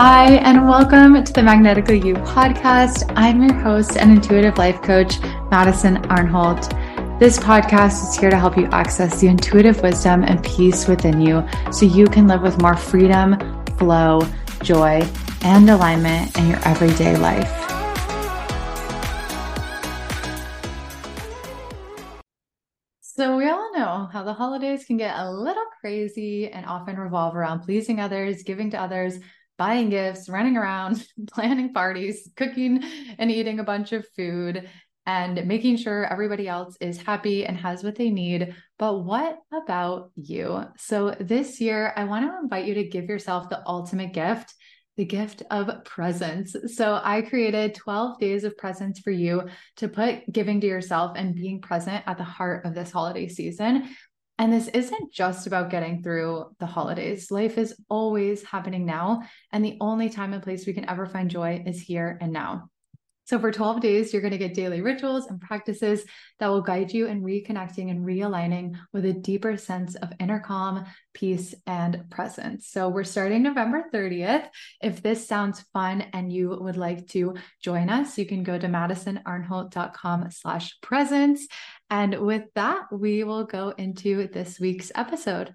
Hi, 0.00 0.34
and 0.44 0.68
welcome 0.68 1.24
to 1.24 1.32
the 1.32 1.42
Magnetically 1.42 1.98
You 1.98 2.14
podcast. 2.14 3.12
I'm 3.16 3.42
your 3.42 3.54
host 3.54 3.96
and 3.96 4.12
intuitive 4.12 4.56
life 4.56 4.80
coach, 4.80 5.18
Madison 5.50 5.96
Arnholt. 6.04 7.18
This 7.18 7.36
podcast 7.36 8.08
is 8.08 8.16
here 8.16 8.30
to 8.30 8.38
help 8.38 8.56
you 8.56 8.66
access 8.66 9.20
the 9.20 9.26
intuitive 9.26 9.82
wisdom 9.82 10.22
and 10.22 10.40
peace 10.44 10.86
within 10.86 11.20
you 11.20 11.44
so 11.72 11.84
you 11.84 12.06
can 12.06 12.28
live 12.28 12.42
with 12.42 12.62
more 12.62 12.76
freedom, 12.76 13.40
flow, 13.76 14.20
joy, 14.62 15.04
and 15.42 15.68
alignment 15.68 16.38
in 16.38 16.46
your 16.46 16.60
everyday 16.64 17.16
life. 17.16 17.52
So, 23.00 23.36
we 23.36 23.48
all 23.48 23.72
know 23.72 24.08
how 24.12 24.22
the 24.22 24.32
holidays 24.32 24.84
can 24.84 24.96
get 24.96 25.18
a 25.18 25.28
little 25.28 25.66
crazy 25.80 26.52
and 26.52 26.64
often 26.66 26.96
revolve 26.96 27.34
around 27.34 27.62
pleasing 27.62 27.98
others, 27.98 28.44
giving 28.44 28.70
to 28.70 28.80
others, 28.80 29.18
buying 29.58 29.90
gifts, 29.90 30.28
running 30.28 30.56
around, 30.56 31.06
planning 31.32 31.72
parties, 31.72 32.30
cooking 32.36 32.82
and 33.18 33.30
eating 33.30 33.60
a 33.60 33.64
bunch 33.64 33.92
of 33.92 34.06
food, 34.16 34.68
and 35.04 35.46
making 35.46 35.76
sure 35.76 36.04
everybody 36.04 36.48
else 36.48 36.76
is 36.80 37.00
happy 37.00 37.44
and 37.44 37.56
has 37.56 37.82
what 37.82 37.96
they 37.96 38.10
need. 38.10 38.54
But 38.78 39.04
what 39.04 39.38
about 39.52 40.10
you? 40.16 40.64
So, 40.76 41.14
this 41.18 41.60
year, 41.60 41.92
I 41.96 42.04
want 42.04 42.26
to 42.26 42.38
invite 42.42 42.66
you 42.66 42.74
to 42.74 42.84
give 42.84 43.06
yourself 43.06 43.48
the 43.48 43.62
ultimate 43.66 44.12
gift 44.12 44.54
the 44.98 45.04
gift 45.04 45.44
of 45.52 45.84
presence. 45.84 46.56
So 46.74 47.00
I 47.02 47.22
created 47.22 47.76
12 47.76 48.18
days 48.18 48.42
of 48.42 48.58
presence 48.58 48.98
for 48.98 49.12
you 49.12 49.44
to 49.76 49.88
put 49.88 50.30
giving 50.30 50.60
to 50.60 50.66
yourself 50.66 51.12
and 51.14 51.36
being 51.36 51.60
present 51.60 52.02
at 52.08 52.18
the 52.18 52.24
heart 52.24 52.66
of 52.66 52.74
this 52.74 52.90
holiday 52.90 53.28
season. 53.28 53.88
And 54.38 54.52
this 54.52 54.68
isn't 54.68 55.12
just 55.12 55.46
about 55.48 55.70
getting 55.70 56.02
through 56.02 56.54
the 56.60 56.66
holidays. 56.66 57.30
Life 57.30 57.58
is 57.58 57.74
always 57.88 58.42
happening 58.44 58.86
now. 58.86 59.22
And 59.52 59.64
the 59.64 59.76
only 59.80 60.08
time 60.10 60.32
and 60.32 60.42
place 60.42 60.66
we 60.66 60.72
can 60.72 60.88
ever 60.88 61.06
find 61.06 61.28
joy 61.28 61.62
is 61.66 61.80
here 61.80 62.16
and 62.20 62.32
now. 62.32 62.70
So, 63.28 63.38
for 63.38 63.52
12 63.52 63.82
days, 63.82 64.10
you're 64.10 64.22
going 64.22 64.32
to 64.32 64.38
get 64.38 64.54
daily 64.54 64.80
rituals 64.80 65.26
and 65.26 65.38
practices 65.38 66.02
that 66.38 66.48
will 66.48 66.62
guide 66.62 66.94
you 66.94 67.08
in 67.08 67.22
reconnecting 67.22 67.90
and 67.90 68.06
realigning 68.06 68.78
with 68.94 69.04
a 69.04 69.12
deeper 69.12 69.58
sense 69.58 69.96
of 69.96 70.14
inner 70.18 70.40
calm, 70.40 70.86
peace, 71.12 71.54
and 71.66 72.08
presence. 72.08 72.68
So, 72.68 72.88
we're 72.88 73.04
starting 73.04 73.42
November 73.42 73.84
30th. 73.92 74.48
If 74.82 75.02
this 75.02 75.28
sounds 75.28 75.60
fun 75.74 76.06
and 76.14 76.32
you 76.32 76.56
would 76.58 76.78
like 76.78 77.06
to 77.08 77.34
join 77.62 77.90
us, 77.90 78.16
you 78.16 78.24
can 78.24 78.44
go 78.44 78.56
to 78.56 78.66
madisonarnholt.com 78.66 80.30
slash 80.30 80.80
presence. 80.80 81.46
And 81.90 82.20
with 82.20 82.44
that, 82.54 82.92
we 82.92 83.24
will 83.24 83.44
go 83.44 83.70
into 83.70 84.28
this 84.28 84.60
week's 84.60 84.92
episode. 84.94 85.54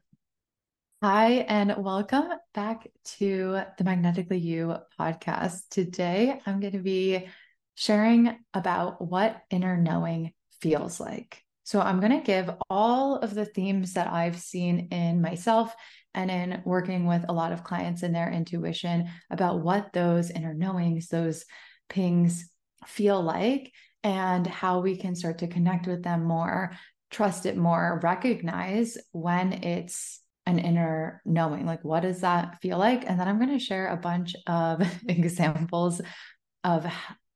Hi, 1.04 1.46
and 1.48 1.76
welcome 1.78 2.28
back 2.56 2.88
to 3.18 3.62
the 3.78 3.84
Magnetically 3.84 4.40
You 4.40 4.78
podcast. 5.00 5.60
Today, 5.70 6.42
I'm 6.44 6.60
going 6.60 6.74
to 6.74 6.80
be 6.80 7.28
sharing 7.76 8.36
about 8.52 9.00
what 9.00 9.44
inner 9.52 9.78
knowing 9.78 10.34
feels 10.60 11.00
like. 11.00 11.40
So, 11.66 11.80
I'm 11.80 12.00
going 12.00 12.18
to 12.18 12.26
give 12.26 12.50
all 12.68 13.18
of 13.18 13.36
the 13.36 13.46
themes 13.46 13.94
that 13.94 14.08
I've 14.08 14.40
seen 14.40 14.88
in 14.92 15.22
myself 15.22 15.76
and 16.16 16.32
in 16.32 16.64
working 16.66 17.06
with 17.06 17.26
a 17.30 17.34
lot 17.34 17.52
of 17.52 17.64
clients 17.64 18.02
in 18.02 18.12
their 18.12 18.32
intuition 18.32 19.08
about 19.30 19.62
what 19.62 19.94
those 19.94 20.32
inner 20.32 20.56
knowings, 20.56 21.10
those 21.10 21.46
pings 21.90 22.50
feel 22.88 23.22
like, 23.22 23.72
and 24.04 24.46
how 24.46 24.80
we 24.80 24.98
can 24.98 25.16
start 25.16 25.40
to 25.40 25.48
connect 25.48 25.88
with 25.88 26.04
them 26.04 26.24
more, 26.24 26.72
trust 27.12 27.46
it 27.46 27.58
more, 27.58 28.00
recognize 28.04 28.98
when 29.12 29.54
it's 29.64 30.20
an 30.46 30.60
inner 30.60 31.22
knowing 31.24 31.66
like 31.66 31.86
what 31.86 32.02
does 32.02 32.20
that 32.20 32.60
feel 32.62 32.78
like 32.78 33.10
and 33.10 33.18
then 33.18 33.30
i'm 33.30 33.40
going 33.40 33.58
to 33.58 33.64
share 33.64 33.88
a 33.88 33.96
bunch 33.96 34.36
of 34.46 34.86
examples 35.08 36.02
of 36.66 36.86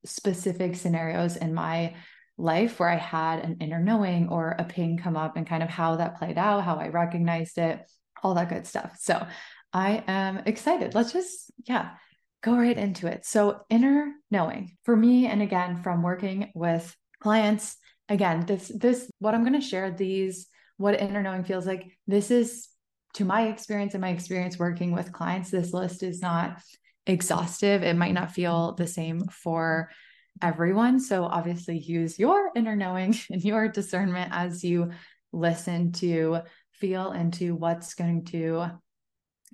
specific 0.06 0.75
scenarios 0.75 1.38
in 1.38 1.53
my 1.53 1.94
life 2.38 2.80
where 2.80 2.90
I 2.90 2.97
had 2.97 3.40
an 3.40 3.58
inner 3.59 3.81
knowing 3.81 4.30
or 4.30 4.56
a 4.58 4.63
ping 4.63 4.97
come 4.97 5.18
up 5.18 5.38
and 5.38 5.47
kind 5.47 5.63
of 5.63 5.69
how 5.69 5.96
that 5.96 6.18
played 6.18 6.38
out, 6.38 6.63
how 6.63 6.75
I 6.75 6.90
recognized 6.90 7.58
it, 7.58 7.81
all 8.24 8.36
that 8.36 8.50
good 8.50 8.68
stuff. 8.68 8.97
So 9.00 9.25
I 9.74 10.03
am 10.08 10.40
excited. 10.46 10.94
Let's 10.94 11.13
just, 11.13 11.52
yeah, 11.66 11.92
go 12.44 12.56
right 12.56 12.78
into 12.78 13.08
it. 13.08 13.25
So, 13.25 13.62
inner 13.70 14.14
knowing 14.31 14.78
for 14.84 14.96
me, 14.96 15.28
and 15.28 15.42
again, 15.42 15.81
from 15.84 16.03
working 16.03 16.52
with 16.53 16.96
clients, 17.22 17.75
again, 18.09 18.46
this, 18.46 18.72
this, 18.74 19.09
what 19.20 19.34
I'm 19.34 19.44
going 19.44 19.59
to 19.59 19.62
share, 19.62 19.92
these, 19.92 20.48
what 20.78 21.00
inner 21.00 21.24
knowing 21.24 21.44
feels 21.44 21.66
like, 21.66 21.92
this 22.06 22.31
is 22.31 22.68
to 23.16 23.25
my 23.25 23.48
experience 23.48 23.94
and 23.94 24.02
my 24.02 24.09
experience 24.09 24.59
working 24.59 24.92
with 24.92 25.12
clients. 25.12 25.50
This 25.50 25.74
list 25.74 26.03
is 26.03 26.22
not 26.22 26.62
exhaustive. 27.08 27.84
It 27.84 27.96
might 27.96 28.14
not 28.14 28.31
feel 28.31 28.74
the 28.74 28.88
same 28.88 29.28
for 29.28 29.90
everyone. 30.42 31.00
So 31.00 31.24
obviously 31.24 31.80
use 31.80 32.19
your 32.19 32.52
inner 32.56 32.75
knowing 32.75 33.16
and 33.31 33.44
your 33.44 33.68
discernment 33.68 34.31
as 34.34 34.64
you 34.64 34.92
listen 35.34 35.92
to 35.94 36.42
feel 36.74 37.12
into 37.12 37.56
what's 37.56 37.96
going 37.96 38.25
to 38.25 38.72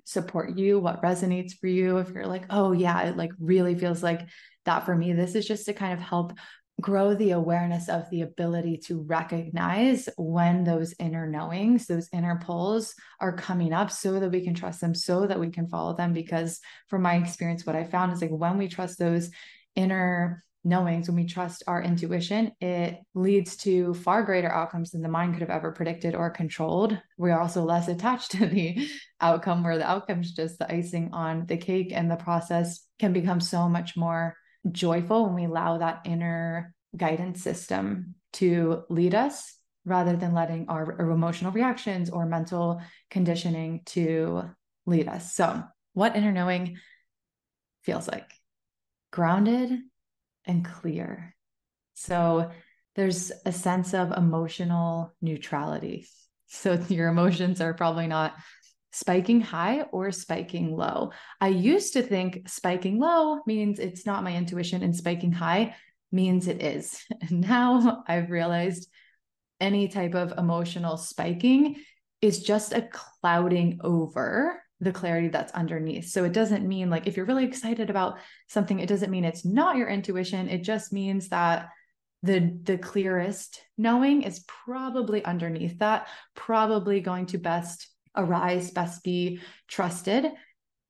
support 0.04 0.56
you, 0.56 0.78
what 0.78 1.02
resonates 1.02 1.58
for 1.58 1.66
you. 1.66 1.98
If 1.98 2.10
you're 2.10 2.26
like, 2.26 2.46
oh 2.50 2.72
yeah, 2.72 3.02
it 3.02 3.16
like 3.16 3.32
really 3.38 3.74
feels 3.74 4.02
like 4.02 4.28
that 4.64 4.84
for 4.84 4.94
me. 4.94 5.12
This 5.12 5.34
is 5.34 5.46
just 5.46 5.66
to 5.66 5.72
kind 5.72 5.92
of 5.92 5.98
help 5.98 6.32
grow 6.80 7.14
the 7.14 7.30
awareness 7.30 7.88
of 7.88 8.08
the 8.10 8.22
ability 8.22 8.76
to 8.76 9.00
recognize 9.02 10.08
when 10.16 10.64
those 10.64 10.92
inner 10.98 11.26
knowings, 11.26 11.86
those 11.86 12.08
inner 12.12 12.40
pulls 12.44 12.94
are 13.20 13.36
coming 13.36 13.72
up 13.72 13.90
so 13.90 14.18
that 14.18 14.30
we 14.30 14.42
can 14.42 14.54
trust 14.54 14.80
them, 14.80 14.94
so 14.94 15.26
that 15.26 15.38
we 15.38 15.50
can 15.50 15.68
follow 15.68 15.94
them. 15.96 16.12
Because 16.12 16.60
from 16.88 17.02
my 17.02 17.14
experience, 17.14 17.64
what 17.64 17.76
I 17.76 17.84
found 17.84 18.12
is 18.12 18.20
like 18.20 18.30
when 18.30 18.58
we 18.58 18.68
trust 18.68 18.98
those 18.98 19.30
inner 19.76 20.44
knowings, 20.64 21.08
when 21.08 21.16
we 21.16 21.26
trust 21.26 21.62
our 21.66 21.82
intuition, 21.82 22.52
it 22.60 22.98
leads 23.14 23.56
to 23.58 23.94
far 23.94 24.22
greater 24.22 24.50
outcomes 24.50 24.90
than 24.90 25.02
the 25.02 25.08
mind 25.08 25.34
could 25.34 25.42
have 25.42 25.50
ever 25.50 25.72
predicted 25.72 26.14
or 26.14 26.30
controlled. 26.30 26.98
We're 27.18 27.38
also 27.38 27.62
less 27.62 27.88
attached 27.94 28.32
to 28.32 28.46
the 28.46 28.88
outcome, 29.20 29.62
where 29.62 29.78
the 29.78 29.88
outcome 29.88 30.20
is 30.20 30.32
just 30.32 30.58
the 30.58 30.72
icing 30.72 31.10
on 31.12 31.46
the 31.46 31.56
cake, 31.56 31.92
and 31.92 32.10
the 32.10 32.16
process 32.16 32.86
can 32.98 33.12
become 33.12 33.40
so 33.40 33.68
much 33.68 33.96
more 33.96 34.36
joyful 34.72 35.26
when 35.26 35.34
we 35.34 35.44
allow 35.44 35.78
that 35.78 36.02
inner 36.04 36.74
guidance 36.96 37.42
system 37.42 38.14
to 38.32 38.84
lead 38.88 39.14
us 39.14 39.56
rather 39.84 40.16
than 40.16 40.32
letting 40.32 40.66
our 40.68 40.98
emotional 41.00 41.52
reactions 41.52 42.08
or 42.08 42.24
mental 42.26 42.80
conditioning 43.10 43.82
to 43.84 44.42
lead 44.86 45.08
us. 45.08 45.34
So, 45.34 45.62
what 45.92 46.16
inner 46.16 46.32
knowing 46.32 46.78
feels 47.82 48.08
like 48.08 48.30
grounded 49.10 49.78
and 50.46 50.64
clear. 50.64 51.34
So, 51.94 52.50
there's 52.96 53.32
a 53.44 53.52
sense 53.52 53.92
of 53.92 54.12
emotional 54.12 55.14
neutrality. 55.20 56.06
So, 56.46 56.74
your 56.88 57.08
emotions 57.08 57.60
are 57.60 57.74
probably 57.74 58.06
not 58.06 58.34
spiking 58.92 59.40
high 59.40 59.82
or 59.90 60.12
spiking 60.12 60.76
low. 60.76 61.10
I 61.40 61.48
used 61.48 61.94
to 61.94 62.02
think 62.02 62.48
spiking 62.48 63.00
low 63.00 63.40
means 63.44 63.80
it's 63.80 64.06
not 64.06 64.22
my 64.22 64.34
intuition 64.36 64.84
and 64.84 64.94
spiking 64.94 65.32
high 65.32 65.74
means 66.12 66.46
it 66.46 66.62
is. 66.62 67.04
And 67.20 67.40
now 67.40 68.04
I've 68.06 68.30
realized 68.30 68.88
any 69.60 69.88
type 69.88 70.14
of 70.14 70.34
emotional 70.38 70.96
spiking 70.96 71.76
is 72.22 72.42
just 72.42 72.72
a 72.72 72.88
clouding 73.20 73.80
over 73.82 74.62
the 74.84 74.92
clarity 74.92 75.28
that's 75.28 75.52
underneath. 75.52 76.08
So 76.08 76.24
it 76.24 76.32
doesn't 76.32 76.66
mean 76.66 76.90
like 76.90 77.06
if 77.06 77.16
you're 77.16 77.26
really 77.26 77.44
excited 77.44 77.90
about 77.90 78.18
something, 78.48 78.78
it 78.78 78.88
doesn't 78.88 79.10
mean 79.10 79.24
it's 79.24 79.44
not 79.44 79.76
your 79.76 79.88
intuition. 79.88 80.48
It 80.48 80.62
just 80.62 80.92
means 80.92 81.28
that 81.30 81.70
the 82.22 82.56
the 82.62 82.78
clearest 82.78 83.60
knowing 83.76 84.22
is 84.22 84.44
probably 84.46 85.24
underneath 85.24 85.78
that, 85.80 86.08
probably 86.34 87.00
going 87.00 87.26
to 87.26 87.38
best 87.38 87.88
arise, 88.16 88.70
best 88.70 89.02
be 89.02 89.40
trusted, 89.68 90.26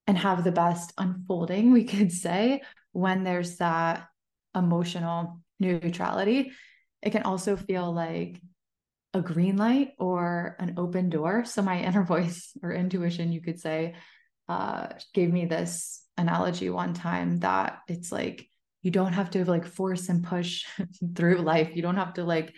and 0.07 0.19
have 0.19 0.45
the 0.45 0.53
best 0.53 0.93
unfolding, 0.99 1.73
we 1.73 1.85
could 1.85 2.13
say, 2.13 2.63
when 2.93 3.25
there's 3.25 3.57
that 3.57 4.07
emotional 4.55 5.41
neutrality. 5.59 6.53
It 7.03 7.11
can 7.11 7.23
also 7.23 7.57
feel 7.57 7.93
like 7.93 8.41
a 9.15 9.23
green 9.23 9.57
light 9.57 9.93
or 9.99 10.57
an 10.59 10.75
open 10.77 11.09
door. 11.09 11.45
So, 11.45 11.63
my 11.63 11.81
inner 11.83 12.05
voice 12.05 12.53
or 12.63 12.73
intuition, 12.73 13.33
you 13.33 13.41
could 13.41 13.61
say, 13.61 13.95
uh, 14.49 14.89
gave 15.15 15.33
me 15.33 15.47
this 15.47 16.05
analogy 16.19 16.69
one 16.69 16.95
time 16.95 17.41
that 17.41 17.79
it's 17.89 18.13
like 18.13 18.47
you 18.83 18.91
don't 18.91 19.15
have 19.15 19.31
to 19.31 19.45
like 19.47 19.67
force 19.67 20.09
and 20.11 20.23
push 20.23 20.65
through 21.17 21.39
life. 21.39 21.71
You 21.75 21.83
don't 21.83 21.97
have 21.97 22.15
to 22.15 22.25
like 22.25 22.55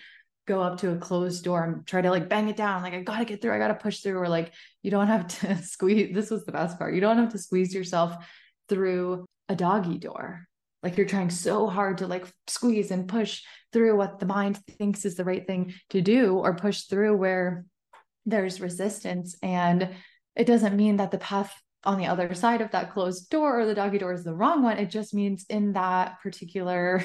go 0.47 0.61
up 0.61 0.79
to 0.79 0.93
a 0.93 0.97
closed 0.97 1.45
door 1.45 1.65
and 1.65 1.87
try 1.87 2.01
to 2.01 2.11
like 2.11 2.29
bang 2.29 2.49
it 2.49 2.57
down. 2.57 2.83
Like, 2.83 2.95
I 2.95 3.03
gotta 3.03 3.25
get 3.25 3.41
through, 3.43 3.55
I 3.55 3.59
gotta 3.59 3.75
push 3.75 4.01
through, 4.01 4.19
or 4.19 4.29
like, 4.29 4.53
you 4.83 4.91
don't 4.91 5.07
have 5.09 5.27
to 5.41 5.57
squeeze. 5.63 6.15
This 6.15 6.31
was 6.31 6.45
the 6.45 6.53
best 6.53 6.79
part. 6.79 6.95
You 6.95 7.01
don't 7.01 7.19
have 7.19 7.33
to 7.33 7.39
squeeze 7.39 7.75
yourself 7.75 8.17
through 8.69 9.27
a 9.49 9.55
doggy 9.55 9.99
door. 9.99 10.49
Like, 10.87 10.97
you're 10.97 11.05
trying 11.05 11.31
so 11.31 11.67
hard 11.67 11.99
to 11.99 12.07
like 12.07 12.33
squeeze 12.47 12.93
and 12.93 13.09
push 13.09 13.43
through 13.73 13.97
what 13.97 14.21
the 14.21 14.27
mind 14.27 14.57
thinks 14.79 15.05
is 15.05 15.17
the 15.17 15.25
right 15.25 15.45
thing 15.45 15.75
to 15.91 16.01
do, 16.01 16.37
or 16.37 16.55
push 16.55 16.83
through 16.83 17.17
where 17.17 17.67
there's 18.25 18.61
resistance. 18.61 19.35
And 19.43 19.97
it 20.37 20.47
doesn't 20.47 20.77
mean 20.77 20.99
that 20.99 21.11
the 21.11 21.19
path 21.19 21.53
on 21.83 21.99
the 21.99 22.07
other 22.07 22.33
side 22.35 22.61
of 22.61 22.71
that 22.71 22.93
closed 22.93 23.29
door 23.31 23.59
or 23.59 23.67
the 23.67 23.75
doggy 23.75 23.99
door 23.99 24.13
is 24.13 24.23
the 24.23 24.33
wrong 24.33 24.63
one. 24.63 24.79
It 24.79 24.91
just 24.91 25.13
means 25.13 25.45
in 25.49 25.73
that 25.73 26.21
particular 26.23 27.03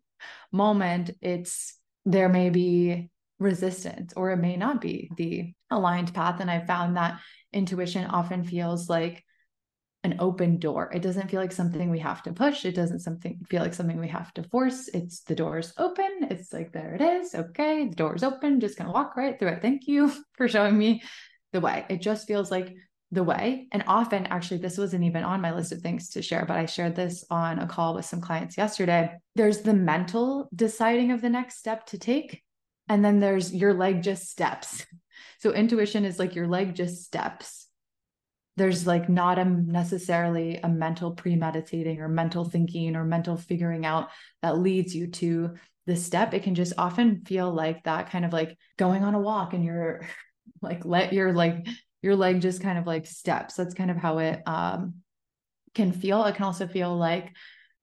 moment, 0.52 1.12
it's 1.22 1.74
there 2.04 2.28
may 2.28 2.50
be 2.50 3.08
resistance 3.38 4.12
or 4.14 4.30
it 4.32 4.36
may 4.36 4.56
not 4.56 4.82
be 4.82 5.10
the 5.16 5.54
aligned 5.70 6.12
path. 6.12 6.40
And 6.40 6.50
I 6.50 6.66
found 6.66 6.98
that 6.98 7.18
intuition 7.50 8.04
often 8.04 8.44
feels 8.44 8.90
like 8.90 9.24
an 10.04 10.16
open 10.18 10.58
door. 10.58 10.90
It 10.92 11.02
doesn't 11.02 11.30
feel 11.30 11.40
like 11.40 11.52
something 11.52 11.88
we 11.88 12.00
have 12.00 12.22
to 12.24 12.32
push. 12.32 12.64
It 12.64 12.74
doesn't 12.74 13.00
something 13.00 13.40
feel 13.48 13.62
like 13.62 13.74
something 13.74 14.00
we 14.00 14.08
have 14.08 14.34
to 14.34 14.42
force. 14.42 14.88
It's 14.88 15.20
the 15.20 15.34
door's 15.34 15.72
open. 15.78 16.26
It's 16.30 16.52
like 16.52 16.72
there 16.72 16.94
it 16.94 17.00
is. 17.00 17.34
Okay, 17.34 17.88
the 17.88 17.94
door's 17.94 18.22
open. 18.22 18.60
Just 18.60 18.76
gonna 18.76 18.92
walk 18.92 19.16
right 19.16 19.38
through 19.38 19.48
it. 19.48 19.62
Thank 19.62 19.86
you 19.86 20.12
for 20.36 20.48
showing 20.48 20.76
me 20.76 21.02
the 21.52 21.60
way. 21.60 21.86
It 21.88 22.00
just 22.00 22.26
feels 22.26 22.50
like 22.50 22.74
the 23.12 23.22
way. 23.22 23.68
And 23.70 23.84
often, 23.86 24.26
actually, 24.26 24.58
this 24.58 24.78
wasn't 24.78 25.04
even 25.04 25.22
on 25.22 25.40
my 25.42 25.54
list 25.54 25.70
of 25.70 25.82
things 25.82 26.08
to 26.10 26.22
share, 26.22 26.46
but 26.46 26.56
I 26.56 26.66
shared 26.66 26.96
this 26.96 27.24
on 27.30 27.58
a 27.58 27.66
call 27.66 27.94
with 27.94 28.06
some 28.06 28.22
clients 28.22 28.56
yesterday. 28.56 29.10
There's 29.36 29.60
the 29.60 29.74
mental 29.74 30.48
deciding 30.54 31.12
of 31.12 31.20
the 31.20 31.28
next 31.28 31.58
step 31.58 31.86
to 31.86 31.98
take, 31.98 32.42
and 32.88 33.04
then 33.04 33.20
there's 33.20 33.54
your 33.54 33.74
leg 33.74 34.02
just 34.02 34.28
steps. 34.28 34.84
So, 35.38 35.50
intuition 35.50 36.04
is 36.04 36.20
like 36.20 36.36
your 36.36 36.46
leg 36.46 36.76
just 36.76 37.02
steps. 37.02 37.61
There's 38.56 38.86
like 38.86 39.08
not 39.08 39.38
a 39.38 39.44
necessarily 39.44 40.58
a 40.62 40.68
mental 40.68 41.12
premeditating 41.12 42.00
or 42.00 42.08
mental 42.08 42.44
thinking 42.44 42.96
or 42.96 43.04
mental 43.04 43.36
figuring 43.36 43.86
out 43.86 44.10
that 44.42 44.58
leads 44.58 44.94
you 44.94 45.06
to 45.08 45.54
the 45.86 45.96
step. 45.96 46.34
It 46.34 46.42
can 46.42 46.54
just 46.54 46.74
often 46.78 47.24
feel 47.24 47.52
like 47.52 47.84
that 47.84 48.10
kind 48.10 48.24
of 48.24 48.32
like 48.32 48.56
going 48.76 49.02
on 49.04 49.14
a 49.14 49.20
walk 49.20 49.54
and 49.54 49.64
you're 49.64 50.06
like 50.62 50.84
let 50.84 51.12
your 51.12 51.32
like 51.32 51.66
your 52.02 52.16
leg 52.16 52.40
just 52.40 52.60
kind 52.60 52.78
of 52.78 52.86
like 52.86 53.06
steps. 53.06 53.54
That's 53.54 53.74
kind 53.74 53.90
of 53.90 53.96
how 53.96 54.18
it 54.18 54.42
um, 54.46 54.94
can 55.74 55.92
feel. 55.92 56.24
It 56.24 56.34
can 56.34 56.44
also 56.44 56.66
feel 56.66 56.96
like 56.96 57.32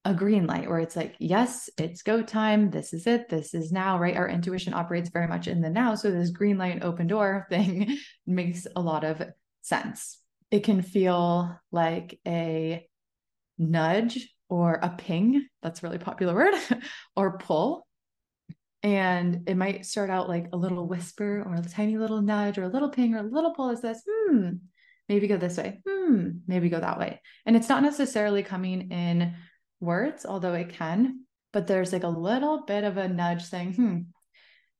a 0.04 0.14
green 0.14 0.46
light 0.46 0.68
where 0.68 0.78
it's 0.78 0.96
like, 0.96 1.14
yes, 1.18 1.68
it's 1.78 2.02
go 2.02 2.22
time. 2.22 2.70
This 2.70 2.92
is 2.92 3.06
it. 3.06 3.28
This 3.28 3.54
is 3.54 3.70
now, 3.70 3.98
right? 3.98 4.16
Our 4.16 4.28
intuition 4.28 4.72
operates 4.72 5.10
very 5.10 5.26
much 5.26 5.46
in 5.46 5.60
the 5.60 5.68
now. 5.68 5.94
So 5.94 6.10
this 6.10 6.30
green 6.30 6.56
light, 6.58 6.82
open 6.82 7.06
door 7.06 7.46
thing 7.50 7.98
makes 8.26 8.66
a 8.74 8.80
lot 8.80 9.04
of 9.04 9.22
sense. 9.62 10.18
It 10.50 10.64
can 10.64 10.82
feel 10.82 11.58
like 11.70 12.18
a 12.26 12.86
nudge 13.58 14.28
or 14.48 14.74
a 14.74 14.90
ping. 14.90 15.46
That's 15.62 15.82
a 15.82 15.86
really 15.86 15.98
popular 15.98 16.34
word 16.34 16.54
or 17.16 17.38
pull 17.38 17.86
and 18.82 19.48
it 19.48 19.56
might 19.56 19.84
start 19.84 20.10
out 20.10 20.28
like 20.28 20.46
a 20.52 20.56
little 20.56 20.86
whisper 20.86 21.42
or 21.46 21.54
a 21.54 21.62
tiny 21.62 21.98
little 21.98 22.22
nudge 22.22 22.56
or 22.56 22.64
a 22.64 22.68
little 22.68 22.88
ping 22.88 23.14
or 23.14 23.18
a 23.18 23.22
little 23.22 23.52
pull 23.52 23.70
as 23.70 23.82
this, 23.82 24.02
hmm, 24.08 24.52
maybe 25.08 25.26
go 25.26 25.36
this 25.36 25.58
way, 25.58 25.82
hmm, 25.86 26.30
maybe 26.46 26.70
go 26.70 26.80
that 26.80 26.98
way. 26.98 27.20
And 27.44 27.56
it's 27.56 27.68
not 27.68 27.82
necessarily 27.82 28.42
coming 28.42 28.90
in 28.90 29.34
words, 29.80 30.24
although 30.24 30.54
it 30.54 30.70
can, 30.70 31.26
but 31.52 31.66
there's 31.66 31.92
like 31.92 32.04
a 32.04 32.08
little 32.08 32.64
bit 32.64 32.84
of 32.84 32.96
a 32.96 33.08
nudge 33.08 33.42
saying, 33.42 33.74
hmm, 33.74 33.98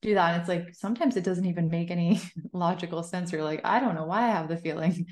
do 0.00 0.14
that. 0.14 0.32
And 0.32 0.40
it's 0.40 0.49
like 0.49 0.75
sometimes 0.75 1.17
it 1.19 1.25
doesn't 1.25 1.46
even 1.46 1.69
make 1.69 1.90
any 1.90 2.22
logical 2.55 3.02
sense. 3.02 3.32
You're 3.32 3.44
like, 3.44 3.61
I 3.64 3.81
don't 3.81 3.94
know 3.94 4.06
why 4.06 4.22
I 4.22 4.28
have 4.31 4.49
the 4.49 4.56
feeling 4.56 5.06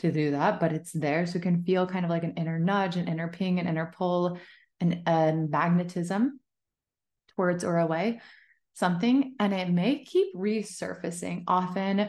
to 0.00 0.12
do 0.12 0.32
that, 0.32 0.60
but 0.60 0.72
it's 0.72 0.92
there. 0.92 1.26
So 1.26 1.38
it 1.38 1.42
can 1.42 1.62
feel 1.64 1.86
kind 1.86 2.04
of 2.04 2.10
like 2.10 2.24
an 2.24 2.34
inner 2.36 2.58
nudge, 2.58 2.96
an 2.96 3.08
inner 3.08 3.28
ping, 3.28 3.58
an 3.58 3.68
inner 3.68 3.92
pull, 3.96 4.38
and 4.80 5.02
a 5.06 5.32
magnetism 5.32 6.40
towards 7.36 7.64
or 7.64 7.78
away 7.78 8.20
something. 8.74 9.34
And 9.38 9.52
it 9.52 9.68
may 9.68 10.04
keep 10.04 10.34
resurfacing. 10.34 11.44
Often 11.46 12.08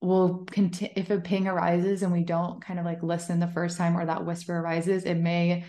will 0.00 0.46
continue 0.50 0.92
if 0.96 1.10
a 1.10 1.20
ping 1.20 1.48
arises 1.48 2.02
and 2.02 2.12
we 2.12 2.22
don't 2.22 2.64
kind 2.64 2.78
of 2.78 2.84
like 2.84 3.02
listen 3.02 3.40
the 3.40 3.48
first 3.48 3.76
time 3.76 3.96
or 3.96 4.06
that 4.06 4.24
whisper 4.24 4.56
arises 4.56 5.02
it 5.02 5.16
may 5.16 5.64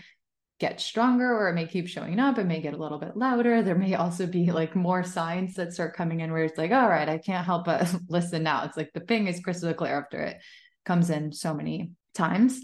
get 0.60 0.80
stronger 0.80 1.34
or 1.34 1.48
it 1.48 1.54
may 1.54 1.66
keep 1.66 1.88
showing 1.88 2.20
up. 2.20 2.38
It 2.38 2.44
may 2.44 2.60
get 2.60 2.74
a 2.74 2.76
little 2.76 2.98
bit 2.98 3.16
louder. 3.16 3.62
There 3.62 3.74
may 3.74 3.94
also 3.94 4.26
be 4.26 4.52
like 4.52 4.76
more 4.76 5.02
signs 5.02 5.54
that 5.54 5.72
start 5.72 5.96
coming 5.96 6.20
in 6.20 6.30
where 6.30 6.44
it's 6.44 6.58
like 6.58 6.70
all 6.70 6.88
right 6.88 7.08
i 7.08 7.16
can't 7.16 7.46
help 7.46 7.64
but 7.64 7.92
listen 8.08 8.42
now. 8.42 8.64
It's 8.64 8.76
like 8.76 8.92
the 8.92 9.00
ping 9.00 9.26
is 9.26 9.40
crystal 9.40 9.72
clear 9.74 9.98
after 9.98 10.20
it 10.20 10.36
comes 10.84 11.10
in 11.10 11.32
so 11.32 11.54
many 11.54 11.92
times. 12.14 12.60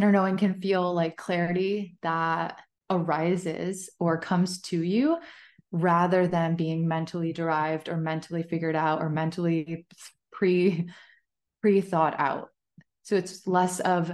Our 0.00 0.10
knowing 0.10 0.36
can 0.36 0.60
feel 0.60 0.94
like 0.94 1.16
clarity 1.16 1.96
that 2.02 2.60
arises 2.90 3.90
or 3.98 4.18
comes 4.18 4.60
to 4.62 4.82
you 4.82 5.18
rather 5.70 6.26
than 6.26 6.56
being 6.56 6.88
mentally 6.88 7.32
derived 7.32 7.88
or 7.88 7.96
mentally 7.96 8.42
figured 8.42 8.76
out 8.76 9.00
or 9.00 9.08
mentally 9.08 9.86
pre 10.30 10.88
pre 11.60 11.80
thought 11.80 12.14
out. 12.18 12.48
So 13.02 13.16
it's 13.16 13.46
less 13.46 13.80
of 13.80 14.12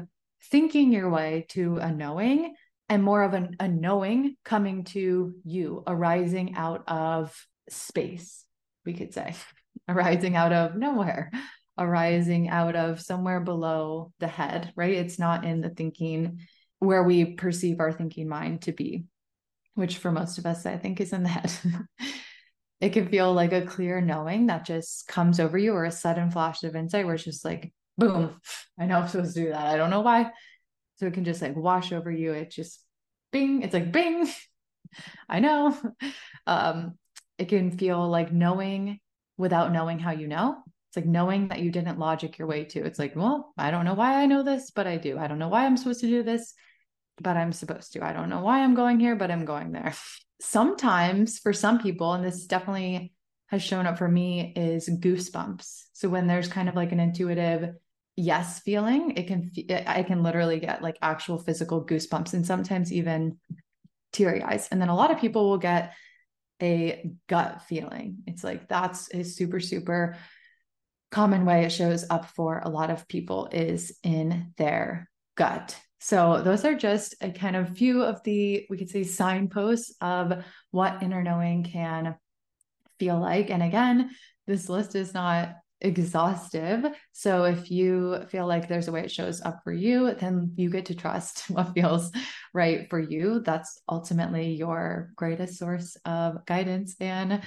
thinking 0.50 0.92
your 0.92 1.10
way 1.10 1.46
to 1.50 1.78
a 1.78 1.92
knowing 1.92 2.54
and 2.88 3.02
more 3.02 3.22
of 3.22 3.34
an, 3.34 3.56
a 3.60 3.69
knowing 3.69 4.36
coming 4.44 4.84
to 4.84 5.34
you 5.44 5.82
arising 5.86 6.54
out 6.56 6.84
of 6.88 7.34
space 7.69 8.44
we 8.84 8.94
could 8.94 9.12
say 9.12 9.34
arising 9.88 10.36
out 10.36 10.52
of 10.52 10.75
nowhere 10.75 11.30
arising 11.78 12.48
out 12.48 12.76
of 12.76 13.00
somewhere 13.00 13.40
below 13.40 14.12
the 14.19 14.28
head 14.28 14.72
right 14.76 14.94
it's 14.94 15.19
not 15.19 15.44
in 15.44 15.60
the 15.60 15.70
thinking 15.70 16.40
where 16.80 17.02
we 17.02 17.34
perceive 17.34 17.80
our 17.80 17.92
thinking 17.92 18.28
mind 18.28 18.62
to 18.62 18.72
be 18.72 19.04
which 19.78 19.98
for 19.98 20.10
most 20.10 20.38
of 20.38 20.44
us, 20.44 20.66
I 20.66 20.76
think 20.76 21.00
is 21.00 21.12
in 21.12 21.22
the 21.22 21.28
head. 21.28 21.52
it 22.80 22.92
can 22.92 23.08
feel 23.08 23.32
like 23.32 23.52
a 23.52 23.64
clear 23.64 24.00
knowing 24.00 24.46
that 24.46 24.66
just 24.66 25.06
comes 25.06 25.38
over 25.38 25.56
you 25.56 25.72
or 25.72 25.84
a 25.84 25.92
sudden 25.92 26.32
flash 26.32 26.64
of 26.64 26.75
insight 26.75 27.06
where 27.06 27.14
it's 27.14 27.22
just 27.22 27.44
like, 27.44 27.72
boom, 27.96 28.40
I 28.78 28.86
know 28.86 28.98
I'm 28.98 29.08
supposed 29.08 29.36
to 29.36 29.44
do 29.44 29.50
that. 29.50 29.66
I 29.66 29.76
don't 29.76 29.90
know 29.90 30.00
why. 30.00 30.32
So 30.96 31.06
it 31.06 31.14
can 31.14 31.25
just 31.25 31.40
like 31.40 31.54
wash 31.54 31.92
over 31.92 32.10
you. 32.10 32.32
It 32.32 32.50
just 32.50 32.82
bing, 33.30 33.62
it's 33.62 33.72
like 33.72 33.92
bing. 33.92 34.28
I 35.28 35.38
know. 35.38 35.78
Um, 36.44 36.98
it 37.38 37.48
can 37.48 37.78
feel 37.78 38.08
like 38.08 38.32
knowing 38.32 38.98
without 39.36 39.72
knowing 39.72 40.00
how 40.00 40.10
you 40.10 40.26
know. 40.26 40.56
Like 40.99 41.06
knowing 41.06 41.49
that 41.49 41.61
you 41.61 41.71
didn't 41.71 41.99
logic 41.99 42.39
your 42.39 42.49
way 42.49 42.65
to. 42.65 42.85
It's 42.85 42.99
like, 42.99 43.15
well, 43.15 43.55
I 43.56 43.71
don't 43.71 43.85
know 43.85 43.95
why 43.95 44.21
I 44.21 44.27
know 44.27 44.43
this, 44.43 44.71
but 44.71 44.87
I 44.87 44.97
do. 44.97 45.19
I 45.19 45.29
don't 45.29 45.39
know 45.39 45.49
why 45.49 45.65
I'm 45.65 45.77
supposed 45.77 46.00
to 46.00 46.09
do 46.09 46.23
this 46.23 46.55
but 47.23 47.37
I'm 47.37 47.53
supposed 47.53 47.93
to. 47.93 48.05
I 48.05 48.12
don't 48.12 48.29
know 48.29 48.41
why 48.41 48.62
I'm 48.62 48.75
going 48.75 49.00
here, 49.00 49.17
but 49.17 49.31
I'm 49.31 49.45
going 49.45 49.73
there. 49.73 49.95
Sometimes 50.41 51.39
for 51.39 51.53
some 51.53 51.81
people, 51.81 52.12
and 52.12 52.25
this 52.25 52.47
definitely 52.47 53.12
has 53.49 53.62
shown 53.62 53.87
up 53.87 53.99
for 53.99 54.09
me, 54.09 54.53
is 54.55 54.89
goosebumps. 54.89 55.85
So 55.93 56.09
when 56.09 56.27
there's 56.27 56.49
kind 56.49 56.69
of 56.69 56.77
like 56.77 56.93
an 56.93 57.00
intuitive 57.00 57.75
yes 58.15 58.61
feeling, 58.61 59.17
it 59.17 59.26
can, 59.26 59.50
I 59.87 60.02
can 60.02 60.23
literally 60.23 60.61
get 60.61 60.83
like 60.83 60.97
actual 61.02 61.38
physical 61.38 61.85
goosebumps 61.85 62.35
and 62.35 62.47
sometimes 62.47 62.93
even 62.93 63.38
teary 64.12 64.43
eyes. 64.43 64.69
And 64.71 64.81
then 64.81 64.90
a 64.90 64.95
lot 64.95 65.11
of 65.11 65.19
people 65.19 65.49
will 65.49 65.59
get 65.59 65.95
a 66.62 67.11
gut 67.26 67.62
feeling. 67.62 68.19
It's 68.26 68.45
like 68.45 68.69
that's 68.69 69.12
a 69.12 69.25
super, 69.25 69.61
super 69.61 70.17
common 71.11 71.45
way 71.45 71.65
it 71.65 71.71
shows 71.71 72.05
up 72.11 72.27
for 72.27 72.61
a 72.65 72.69
lot 72.69 72.91
of 72.91 73.09
people 73.09 73.49
is 73.53 73.97
in 74.03 74.53
their 74.57 75.09
gut. 75.37 75.77
So 76.00 76.43
those 76.43 76.65
are 76.65 76.75
just 76.75 77.15
a 77.21 77.31
kind 77.31 77.57
of 77.57 77.77
few 77.77 78.03
of 78.03 78.23
the, 78.23 78.67
we 78.71 78.77
could 78.77 78.91
say 78.91 79.03
signposts 79.03 79.95
of 80.00 80.45
what 80.71 81.03
inner 81.03 81.23
knowing 81.23 81.65
can 81.65 82.17
feel 82.99 83.19
like. 83.19 83.50
And 83.50 83.62
again, 83.62 84.11
this 84.47 84.69
list 84.69 84.95
is 84.95 85.15
not 85.15 85.57
exhaustive. 85.81 86.85
So 87.12 87.45
if 87.45 87.71
you 87.71 88.25
feel 88.29 88.47
like 88.47 88.69
there's 88.69 88.88
a 88.88 88.93
way 88.93 89.03
it 89.03 89.11
shows 89.11 89.41
up 89.41 89.61
for 89.62 89.73
you, 89.73 90.15
then 90.15 90.53
you 90.57 90.71
get 90.71 90.87
to 90.87 90.95
trust 90.95 91.45
what 91.50 91.75
feels 91.75 92.11
right 92.53 92.88
for 92.91 92.99
you. 92.99 93.41
That's 93.41 93.81
ultimately 93.88 94.53
your 94.53 95.11
greatest 95.17 95.59
source 95.59 95.97
of 96.05 96.45
guidance 96.47 96.97
and 97.00 97.43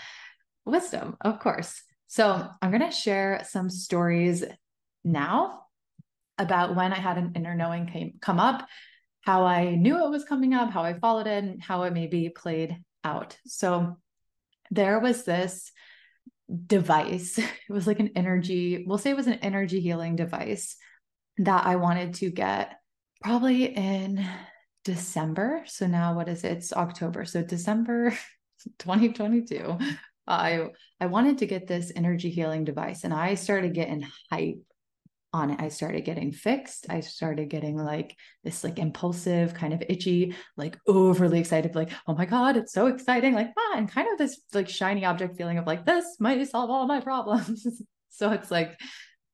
wisdom, 0.65 1.18
of 1.22 1.39
course. 1.39 1.82
So 2.12 2.46
I'm 2.62 2.72
going 2.72 2.84
to 2.84 2.91
share 2.91 3.46
some 3.50 3.70
stories 3.70 4.44
now 5.01 5.62
about 6.38 6.75
when 6.75 6.91
I 6.91 7.00
had 7.00 7.18
an 7.18 7.32
inner 7.38 7.56
knowing 7.56 7.88
came, 7.88 8.15
come 8.20 8.38
up, 8.38 8.68
how 9.22 9.46
I 9.46 9.75
knew 9.75 9.96
it 9.96 10.10
was 10.10 10.25
coming 10.25 10.53
up, 10.53 10.72
how 10.72 10.84
I 10.84 11.00
followed 11.00 11.27
it, 11.27 11.41
and 11.41 11.63
how 11.63 11.84
it 11.84 11.94
maybe 11.94 12.27
played 12.27 12.75
out. 13.06 13.38
So 13.48 13.96
there 14.72 15.00
was 15.00 15.24
this 15.24 15.72
device. 16.68 17.39
It 17.70 17.72
was 17.72 17.88
like 17.88 18.01
an 18.01 18.12
energy, 18.18 18.84
we'll 18.86 18.98
say 18.98 19.12
it 19.12 19.15
was 19.15 19.27
an 19.27 19.36
energy 19.36 19.80
healing 19.80 20.18
device 20.18 20.75
that 21.38 21.65
I 21.65 21.77
wanted 21.77 22.15
to 22.15 22.30
get 22.30 22.74
probably 23.22 23.74
in 23.74 24.27
December. 24.84 25.63
So 25.65 25.88
now 25.88 26.13
what 26.13 26.27
is 26.27 26.44
it? 26.44 26.58
It's 26.58 26.74
October. 26.74 27.24
So 27.24 27.41
December 27.41 28.10
2022. 28.80 29.77
I 30.27 30.67
I 30.99 31.07
wanted 31.07 31.39
to 31.39 31.45
get 31.45 31.67
this 31.67 31.91
energy 31.95 32.29
healing 32.29 32.63
device 32.63 33.03
and 33.03 33.13
I 33.13 33.35
started 33.35 33.73
getting 33.73 34.05
hype 34.31 34.59
on 35.33 35.51
it. 35.51 35.61
I 35.61 35.69
started 35.69 36.03
getting 36.03 36.31
fixed. 36.31 36.87
I 36.89 36.99
started 36.99 37.49
getting 37.49 37.77
like 37.77 38.15
this 38.43 38.63
like 38.63 38.79
impulsive, 38.79 39.53
kind 39.53 39.73
of 39.73 39.81
itchy, 39.87 40.35
like 40.57 40.77
overly 40.87 41.39
excited, 41.39 41.73
like, 41.75 41.91
oh 42.07 42.15
my 42.15 42.25
God, 42.25 42.57
it's 42.57 42.73
so 42.73 42.87
exciting. 42.87 43.33
Like, 43.33 43.51
ah, 43.57 43.77
and 43.77 43.89
kind 43.89 44.09
of 44.11 44.17
this 44.17 44.41
like 44.53 44.67
shiny 44.67 45.05
object 45.05 45.37
feeling 45.37 45.57
of 45.57 45.65
like, 45.65 45.85
this 45.85 46.05
might 46.19 46.45
solve 46.49 46.69
all 46.69 46.85
my 46.85 46.99
problems. 46.99 47.65
so 48.09 48.31
it's 48.31 48.51
like 48.51 48.77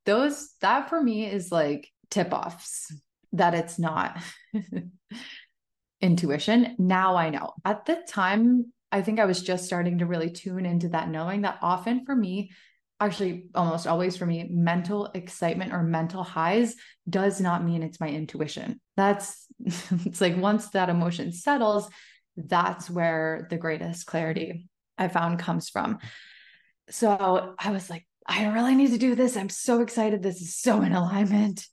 those, 0.06 0.50
that 0.62 0.89
for 0.89 1.01
me 1.01 1.25
is 1.25 1.51
like 1.51 1.89
tip 2.12 2.32
offs 2.32 2.94
that 3.34 3.56
it's 3.56 3.79
not 3.79 4.22
intuition. 6.01 6.75
Now 6.77 7.15
I 7.15 7.32
know. 7.32 7.53
At 7.65 7.86
the 7.86 8.03
time, 8.08 8.72
I 8.91 9.01
think 9.01 9.20
I 9.20 9.25
was 9.25 9.41
just 9.41 9.65
starting 9.65 10.00
to 10.00 10.06
really 10.06 10.29
tune 10.29 10.65
into 10.65 10.89
that, 10.89 11.10
knowing 11.10 11.41
that 11.41 11.60
often 11.62 12.06
for 12.06 12.15
me, 12.15 12.51
actually 13.00 13.46
almost 13.53 13.86
always 13.86 14.17
for 14.17 14.25
me, 14.25 14.48
mental 14.50 15.10
excitement 15.13 15.74
or 15.74 15.84
mental 15.84 16.24
highs 16.24 16.75
does 17.10 17.39
not 17.39 17.63
mean 17.63 17.84
it's 17.84 18.00
my 18.00 18.10
intuition. 18.10 18.79
That's 18.96 19.46
it's 19.65 20.22
like 20.22 20.38
once 20.38 20.70
that 20.70 20.89
emotion 20.89 21.32
settles, 21.32 21.89
that's 22.36 22.89
where 22.89 23.48
the 23.50 23.58
greatest 23.58 24.06
clarity 24.06 24.67
I 24.98 25.08
found 25.10 25.39
comes 25.39 25.70
from. 25.70 26.00
So 26.89 27.56
I 27.60 27.72
was 27.72 27.89
like, 27.89 28.08
I 28.25 28.48
really 28.48 28.75
need 28.75 28.91
to 28.91 28.98
do 28.98 29.15
this. 29.15 29.38
I'm 29.38 29.50
so 29.50 29.82
excited. 29.82 30.24
This 30.24 30.41
is 30.41 30.56
so 30.56 30.82
in 30.82 30.94
alignment. 30.94 31.65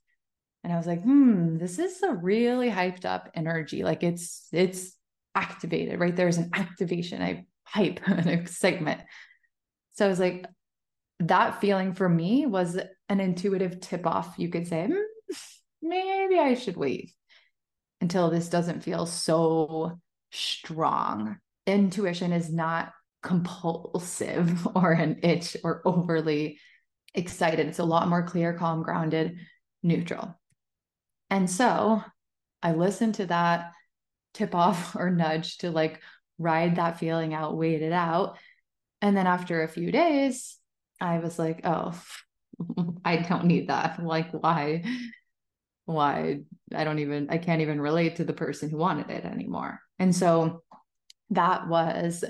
And 0.62 0.72
I 0.72 0.76
was 0.76 0.86
like, 0.86 1.02
hmm, 1.02 1.58
this 1.58 1.78
is 1.78 2.02
a 2.02 2.14
really 2.14 2.70
hyped 2.70 3.04
up 3.04 3.30
energy. 3.34 3.82
Like 3.82 4.02
it's 4.02 4.48
it's 4.52 4.96
activated, 5.34 6.00
right? 6.00 6.14
There's 6.14 6.38
an 6.38 6.50
activation, 6.54 7.22
I 7.22 7.46
hype 7.64 8.00
and 8.06 8.28
excitement. 8.28 9.00
So 9.92 10.06
I 10.06 10.08
was 10.08 10.20
like, 10.20 10.46
that 11.20 11.60
feeling 11.60 11.94
for 11.94 12.08
me 12.08 12.46
was 12.46 12.78
an 13.08 13.20
intuitive 13.20 13.80
tip 13.80 14.06
off. 14.06 14.34
You 14.36 14.48
could 14.48 14.66
say, 14.66 14.86
hmm, 14.86 15.34
maybe 15.82 16.38
I 16.38 16.54
should 16.54 16.76
wait 16.76 17.12
until 18.00 18.30
this 18.30 18.48
doesn't 18.48 18.82
feel 18.82 19.06
so 19.06 19.98
strong. 20.32 21.38
Intuition 21.66 22.32
is 22.32 22.52
not 22.52 22.92
compulsive 23.22 24.66
or 24.76 24.92
an 24.92 25.20
itch 25.22 25.56
or 25.64 25.82
overly 25.84 26.58
excited. 27.14 27.68
It's 27.68 27.78
a 27.78 27.84
lot 27.84 28.08
more 28.08 28.24
clear, 28.24 28.52
calm, 28.54 28.82
grounded, 28.82 29.38
neutral. 29.82 30.38
And 31.30 31.48
so 31.48 32.02
I 32.62 32.72
listened 32.72 33.16
to 33.16 33.26
that 33.26 33.72
tip 34.34 34.54
off 34.54 34.94
or 34.96 35.10
nudge 35.10 35.58
to 35.58 35.70
like 35.70 36.00
ride 36.38 36.76
that 36.76 36.98
feeling 36.98 37.32
out, 37.32 37.56
wait 37.56 37.82
it 37.82 37.92
out. 37.92 38.36
And 39.00 39.16
then 39.16 39.26
after 39.26 39.62
a 39.62 39.68
few 39.68 39.90
days, 39.90 40.56
I 41.00 41.18
was 41.18 41.38
like, 41.38 41.60
oh, 41.64 41.98
I 43.04 43.16
don't 43.16 43.46
need 43.46 43.68
that. 43.68 44.02
Like, 44.02 44.30
why? 44.30 44.84
Why? 45.86 46.40
I 46.74 46.84
don't 46.84 46.98
even, 46.98 47.28
I 47.30 47.38
can't 47.38 47.60
even 47.60 47.80
relate 47.80 48.16
to 48.16 48.24
the 48.24 48.32
person 48.32 48.70
who 48.70 48.78
wanted 48.78 49.10
it 49.10 49.24
anymore. 49.24 49.80
And 49.98 50.14
so 50.14 50.62
that 51.30 51.68
was 51.68 52.24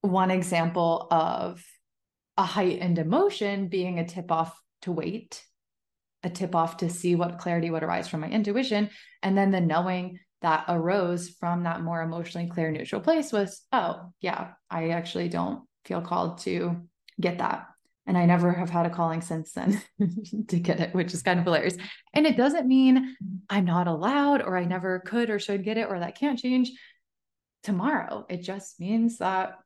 one 0.00 0.30
example 0.30 1.06
of 1.10 1.64
a 2.36 2.44
heightened 2.44 2.98
emotion 2.98 3.68
being 3.68 3.98
a 3.98 4.06
tip 4.06 4.30
off 4.30 4.60
to 4.82 4.92
wait, 4.92 5.44
a 6.22 6.30
tip 6.30 6.54
off 6.54 6.78
to 6.78 6.90
see 6.90 7.14
what 7.14 7.38
clarity 7.38 7.70
would 7.70 7.82
arise 7.82 8.08
from 8.08 8.20
my 8.20 8.28
intuition. 8.28 8.90
And 9.22 9.36
then 9.36 9.50
the 9.50 9.60
knowing 9.60 10.18
that 10.42 10.64
arose 10.68 11.28
from 11.28 11.64
that 11.64 11.82
more 11.82 12.02
emotionally 12.02 12.48
clear, 12.48 12.70
neutral 12.70 13.00
place 13.00 13.32
was, 13.32 13.62
oh, 13.72 14.12
yeah, 14.20 14.52
I 14.70 14.90
actually 14.90 15.28
don't 15.28 15.62
feel 15.84 16.00
called 16.00 16.38
to 16.38 16.82
get 17.20 17.38
that. 17.38 17.66
And 18.06 18.16
I 18.16 18.24
never 18.24 18.52
have 18.52 18.70
had 18.70 18.86
a 18.86 18.90
calling 18.90 19.20
since 19.20 19.52
then 19.52 19.82
to 20.48 20.58
get 20.58 20.80
it, 20.80 20.94
which 20.94 21.12
is 21.12 21.22
kind 21.22 21.38
of 21.38 21.44
hilarious. 21.44 21.76
And 22.14 22.26
it 22.26 22.36
doesn't 22.36 22.66
mean 22.66 23.16
I'm 23.50 23.66
not 23.66 23.86
allowed 23.86 24.40
or 24.40 24.56
I 24.56 24.64
never 24.64 25.00
could 25.00 25.28
or 25.28 25.38
should 25.38 25.64
get 25.64 25.76
it 25.76 25.88
or 25.90 25.98
that 25.98 26.18
can't 26.18 26.38
change 26.38 26.70
tomorrow. 27.64 28.24
It 28.30 28.42
just 28.42 28.80
means 28.80 29.18
that 29.18 29.58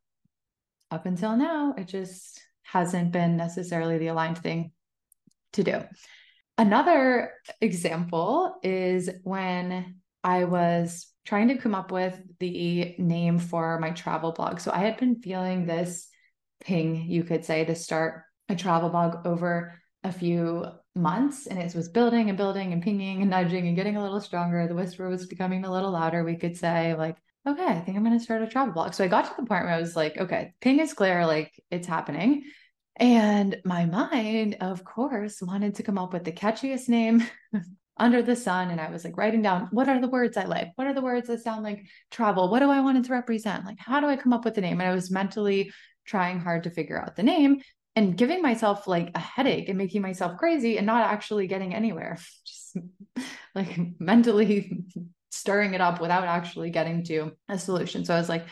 up 0.91 1.07
until 1.07 1.37
now, 1.37 1.75
it 1.79 1.87
just 1.87 2.41
hasn't 2.63 3.13
been 3.13 3.37
necessarily 3.37 3.99
the 3.99 4.09
aligned 4.09 4.39
thing 4.39 4.73
to 5.53 5.63
do. 5.63 5.83
Another 6.59 7.33
example 7.61 8.57
is 8.63 9.09
when 9.23 9.97
I 10.25 10.45
was 10.45 11.09
trying 11.25 11.49
to 11.49 11.59
come 11.59 11.75
up 11.75 11.93
with 11.93 12.21
the 12.41 12.95
name 12.99 13.39
for 13.39 13.79
my 13.79 13.91
travel 13.91 14.33
blog. 14.33 14.61
So 14.61 14.71
I 14.73 14.79
had 14.79 14.97
been 14.97 15.17
feeling 15.17 15.67
this 15.67 16.09
ping, 16.65 17.09
you 17.09 17.25
could 17.25 17.45
say, 17.45 17.65
to 17.65 17.75
start 17.75 18.23
a 18.49 18.57
travel 18.57 18.91
blog 18.91 19.27
over 19.27 19.79
a 20.05 20.13
few 20.13 20.67
months 20.95 21.47
and 21.47 21.59
it 21.59 21.75
was 21.75 21.89
building 21.89 22.29
and 22.29 22.37
building 22.37 22.73
and 22.73 22.83
pinging 22.83 23.23
and 23.23 23.31
nudging 23.31 23.67
and 23.67 23.77
getting 23.77 23.97
a 23.97 24.03
little 24.03 24.21
stronger. 24.21 24.67
The 24.67 24.75
whisper 24.75 25.09
was 25.09 25.27
becoming 25.27 25.65
a 25.65 25.73
little 25.73 25.93
louder. 25.93 26.25
We 26.25 26.37
could 26.37 26.57
say, 26.57 26.95
like, 26.95 27.17
okay, 27.47 27.65
I 27.65 27.81
think 27.81 27.97
I'm 27.97 28.05
going 28.05 28.19
to 28.19 28.25
start 28.25 28.43
a 28.43 28.47
travel 28.47 28.75
blog. 28.75 28.95
So 28.95 29.05
I 29.05 29.09
got 29.09 29.25
to 29.25 29.31
the 29.31 29.47
point 29.47 29.65
where 29.65 29.69
I 29.69 29.81
was 29.81 29.97
like, 29.97 30.19
okay, 30.19 30.55
ping 30.61 30.81
is 30.81 30.93
clear, 30.93 31.27
like 31.27 31.53
it's 31.71 31.87
happening. 31.87 32.45
And 32.97 33.61
my 33.65 33.87
mind, 33.87 34.59
of 34.61 34.85
course, 34.85 35.41
wanted 35.41 35.77
to 35.77 35.83
come 35.83 35.99
up 35.99 36.13
with 36.13 36.25
the 36.25 36.33
catchiest 36.33 36.89
name 36.89 37.27
under 37.97 38.23
the 38.23 38.37
sun. 38.37 38.71
And 38.71 38.81
I 38.81 38.91
was 38.91 39.05
like 39.05 39.17
writing 39.17 39.43
down 39.43 39.69
what 39.71 39.89
are 39.89 40.01
the 40.01 40.09
words 40.09 40.37
I 40.37 40.45
like? 40.45 40.73
What 40.77 40.87
are 40.87 40.95
the 40.95 41.03
words 41.03 41.29
that 41.29 41.43
sound 41.43 41.63
like 41.63 41.85
travel? 42.11 42.51
What 42.51 42.61
do 42.61 42.71
I 42.71 42.81
want 42.81 42.99
it 42.99 43.05
to 43.05 43.13
represent? 43.13 43.65
Like, 43.65 43.79
how 43.79 44.01
do 44.01 44.07
I 44.07 44.17
come 44.17 44.33
up 44.33 44.45
with 44.45 44.55
the 44.55 44.61
name? 44.61 44.81
And 44.81 44.89
I 44.89 44.95
was 44.95 45.11
mentally 45.11 45.73
trying 46.05 46.41
hard 46.41 46.65
to 46.65 46.71
figure 46.71 47.01
out 47.01 47.17
the 47.17 47.23
name 47.23 47.61
and 47.95 48.17
giving 48.17 48.43
myself 48.43 48.87
like 48.87 49.11
a 49.15 49.19
headache 49.19 49.69
and 49.69 49.79
making 49.79 50.03
myself 50.03 50.39
crazy 50.39 50.79
and 50.79 50.87
not 50.87 51.11
actually 51.11 51.47
getting 51.47 51.75
anywhere. 51.75 52.19
Just 52.47 52.77
like 53.55 53.79
mentally 53.99 54.85
stirring 55.31 55.75
it 55.75 55.81
up 55.81 56.01
without 56.01 56.25
actually 56.25 56.71
getting 56.71 57.05
to 57.05 57.33
a 57.49 57.59
solution. 57.59 58.05
So 58.05 58.15
I 58.15 58.19
was 58.19 58.29
like, 58.29 58.47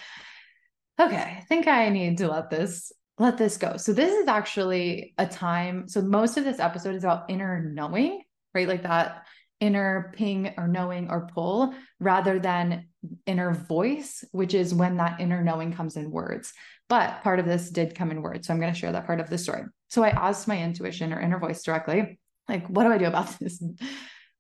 okay, 1.01 1.17
I 1.17 1.45
think 1.49 1.67
I 1.67 1.89
need 1.89 2.19
to 2.19 2.29
let 2.29 2.51
this 2.51 2.93
let 3.19 3.37
this 3.37 3.59
go. 3.59 3.77
So 3.77 3.93
this 3.93 4.15
is 4.15 4.29
actually 4.29 5.13
a 5.19 5.27
time. 5.27 5.89
So 5.89 6.01
most 6.01 6.39
of 6.39 6.45
this 6.45 6.59
episode 6.59 6.95
is 6.95 7.05
about 7.05 7.29
inner 7.29 7.71
knowing, 7.75 8.23
right? 8.55 8.69
Like 8.69 8.83
that 8.83 9.27
inner 9.61 10.13
ping 10.17 10.55
or 10.57 10.67
knowing 10.67 11.11
or 11.11 11.29
pull 11.35 11.75
rather 11.99 12.39
than 12.39 12.87
inner 13.27 13.53
voice, 13.53 14.25
which 14.33 14.55
is 14.55 14.75
when 14.75 14.97
that 14.97 15.21
inner 15.21 15.43
knowing 15.45 15.73
comes 15.73 15.97
in 15.97 16.11
words. 16.11 16.53
But 16.89 17.23
part 17.23 17.39
of 17.39 17.47
this 17.47 17.71
did 17.71 17.95
come 17.95 18.11
in 18.11 18.23
words. 18.23 18.47
So 18.47 18.55
I'm 18.55 18.61
going 18.61 18.73
to 18.73 18.79
share 18.79 18.93
that 18.93 19.07
part 19.07 19.21
of 19.21 19.31
the 19.31 19.39
story. 19.39 19.63
So 19.89 20.03
I 20.03 20.09
asked 20.09 20.49
my 20.49 20.61
intuition 20.61 21.13
or 21.13 21.21
inner 21.21 21.39
voice 21.39 21.63
directly, 21.63 22.19
like, 22.49 22.67
what 22.69 22.85
do 22.85 22.93
I 22.93 22.99
do 22.99 23.07
about 23.07 23.29
this 23.41 23.63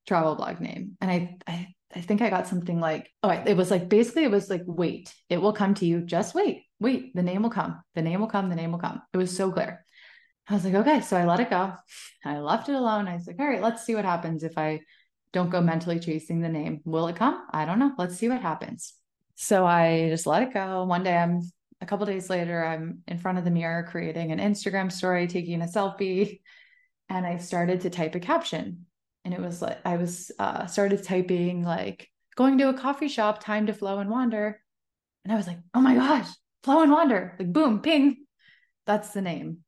travel 0.07 0.35
blog 0.35 0.61
name? 0.61 0.97
And 1.00 1.11
I, 1.11 1.37
I 1.47 1.75
I 1.95 2.00
think 2.00 2.23
I 2.23 2.31
got 2.31 2.47
something 2.47 2.79
like, 2.79 3.11
oh, 3.23 3.31
it 3.31 3.57
was 3.57 3.71
like 3.71 3.88
basically 3.88 4.25
it 4.25 4.31
was 4.31 4.49
like, 4.49 4.62
wait, 4.64 5.12
it 5.29 5.43
will 5.43 5.52
come 5.52 5.75
to 5.75 5.87
you. 5.87 6.00
Just 6.00 6.35
wait, 6.35 6.62
wait, 6.79 7.14
the 7.17 7.23
name 7.23 7.43
will 7.43 7.50
come. 7.50 7.83
The 7.95 8.02
name 8.02 8.21
will 8.21 8.29
come. 8.29 8.49
The 8.49 8.55
name 8.55 8.71
will 8.71 8.79
come. 8.79 9.02
It 9.12 9.17
was 9.17 9.37
so 9.37 9.50
clear. 9.50 9.85
I 10.50 10.54
was 10.54 10.64
like, 10.64 10.75
okay. 10.75 11.00
So 11.00 11.16
I 11.16 11.25
let 11.25 11.40
it 11.40 11.50
go. 11.50 11.73
I 12.25 12.38
left 12.38 12.69
it 12.69 12.75
alone. 12.75 13.09
I 13.09 13.14
was 13.14 13.26
like, 13.26 13.38
all 13.38 13.47
right, 13.47 13.62
let's 13.62 13.85
see 13.85 13.95
what 13.95 14.04
happens 14.04 14.42
if 14.42 14.59
I 14.59 14.80
don't 15.33 15.50
go 15.50 15.61
mentally 15.61 16.00
chasing 16.00 16.40
the 16.40 16.49
name. 16.49 16.80
Will 16.85 17.07
it 17.07 17.16
come? 17.16 17.47
I 17.52 17.64
don't 17.64 17.78
know. 17.78 17.92
Let's 17.97 18.16
see 18.16 18.28
what 18.28 18.42
happens. 18.42 18.95
So 19.37 19.64
I 19.64 20.09
just 20.11 20.26
let 20.26 20.42
it 20.42 20.52
go. 20.52 20.85
One 20.85 21.04
day 21.04 21.16
I'm 21.16 21.40
a 21.80 21.87
couple 21.87 22.04
days 22.04 22.28
later, 22.28 22.62
I'm 22.62 23.02
in 23.07 23.16
front 23.16 23.38
of 23.38 23.45
the 23.45 23.50
mirror 23.50 23.87
creating 23.88 24.33
an 24.33 24.38
Instagram 24.38 24.92
story, 24.92 25.26
taking 25.26 25.62
a 25.62 25.66
selfie, 25.66 26.40
and 27.09 27.25
I 27.25 27.38
started 27.38 27.83
to 27.83 27.90
type 27.90 28.14
a 28.14 28.21
caption 28.21 28.87
and 29.25 29.35
it 29.35 29.40
was 29.40 29.61
like 29.61 29.78
I 29.85 29.97
was 29.97 30.30
uh, 30.38 30.66
started 30.66 31.02
typing 31.02 31.62
like 31.62 32.09
going 32.37 32.59
to 32.59 32.69
a 32.69 32.75
coffee 32.75 33.09
shop, 33.09 33.42
time 33.42 33.66
to 33.66 33.75
flow 33.75 33.99
and 33.99 34.11
wander, 34.11 34.61
and 35.25 35.33
I 35.33 35.37
was 35.37 35.47
like, 35.47 35.59
oh 35.75 35.80
my 35.80 35.95
gosh, 35.95 36.28
flow 36.62 36.83
and 36.83 36.92
wander, 36.92 37.37
like 37.38 37.52
boom, 37.52 37.80
ping, 37.80 38.25
that's 38.87 39.11
the 39.11 39.23
name. 39.23 39.59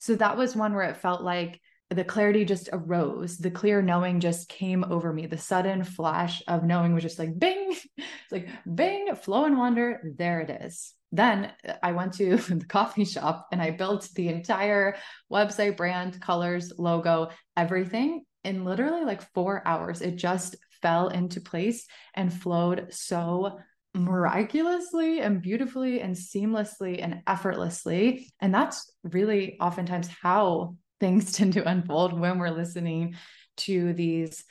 So 0.00 0.16
that 0.16 0.36
was 0.36 0.56
one 0.56 0.74
where 0.74 0.88
it 0.88 0.96
felt 0.96 1.22
like 1.22 1.60
the 1.90 2.04
clarity 2.04 2.44
just 2.44 2.68
arose, 2.72 3.36
the 3.36 3.50
clear 3.50 3.82
knowing 3.82 4.20
just 4.20 4.48
came 4.48 4.84
over 4.84 5.12
me. 5.12 5.26
The 5.26 5.38
sudden 5.38 5.82
flash 5.84 6.42
of 6.46 6.64
knowing 6.64 6.94
was 6.94 7.02
just 7.02 7.18
like 7.18 7.38
bing, 7.38 7.72
it's 7.96 8.32
like 8.32 8.48
bing, 8.72 9.14
flow 9.16 9.44
and 9.44 9.58
wander, 9.58 10.00
there 10.16 10.40
it 10.40 10.50
is. 10.64 10.94
Then 11.12 11.52
uh, 11.66 11.74
I 11.82 11.92
went 11.92 12.14
to 12.14 12.36
the 12.36 12.64
coffee 12.64 13.04
shop 13.04 13.48
and 13.52 13.60
I 13.60 13.72
built 13.72 14.08
the 14.14 14.28
entire 14.28 14.96
website, 15.32 15.76
brand, 15.76 16.20
colors, 16.20 16.72
logo, 16.78 17.30
everything 17.56 18.24
in 18.44 18.64
literally 18.64 19.04
like 19.04 19.22
four 19.34 19.62
hours, 19.66 20.00
it 20.00 20.16
just 20.16 20.56
fell 20.80 21.08
into 21.08 21.40
place 21.40 21.86
and 22.14 22.32
flowed 22.32 22.86
so 22.90 23.58
miraculously 23.94 25.20
and 25.20 25.42
beautifully 25.42 26.00
and 26.00 26.14
seamlessly 26.14 27.02
and 27.02 27.22
effortlessly. 27.26 28.30
And 28.40 28.54
that's 28.54 28.90
really 29.02 29.58
oftentimes 29.60 30.08
how 30.08 30.76
things 31.00 31.32
tend 31.36 31.54
to 31.54 31.68
unfold 31.68 32.18
when 32.18 32.38
we're 32.38 32.50
listening 32.50 33.16
to 33.58 33.92
these 33.92 34.44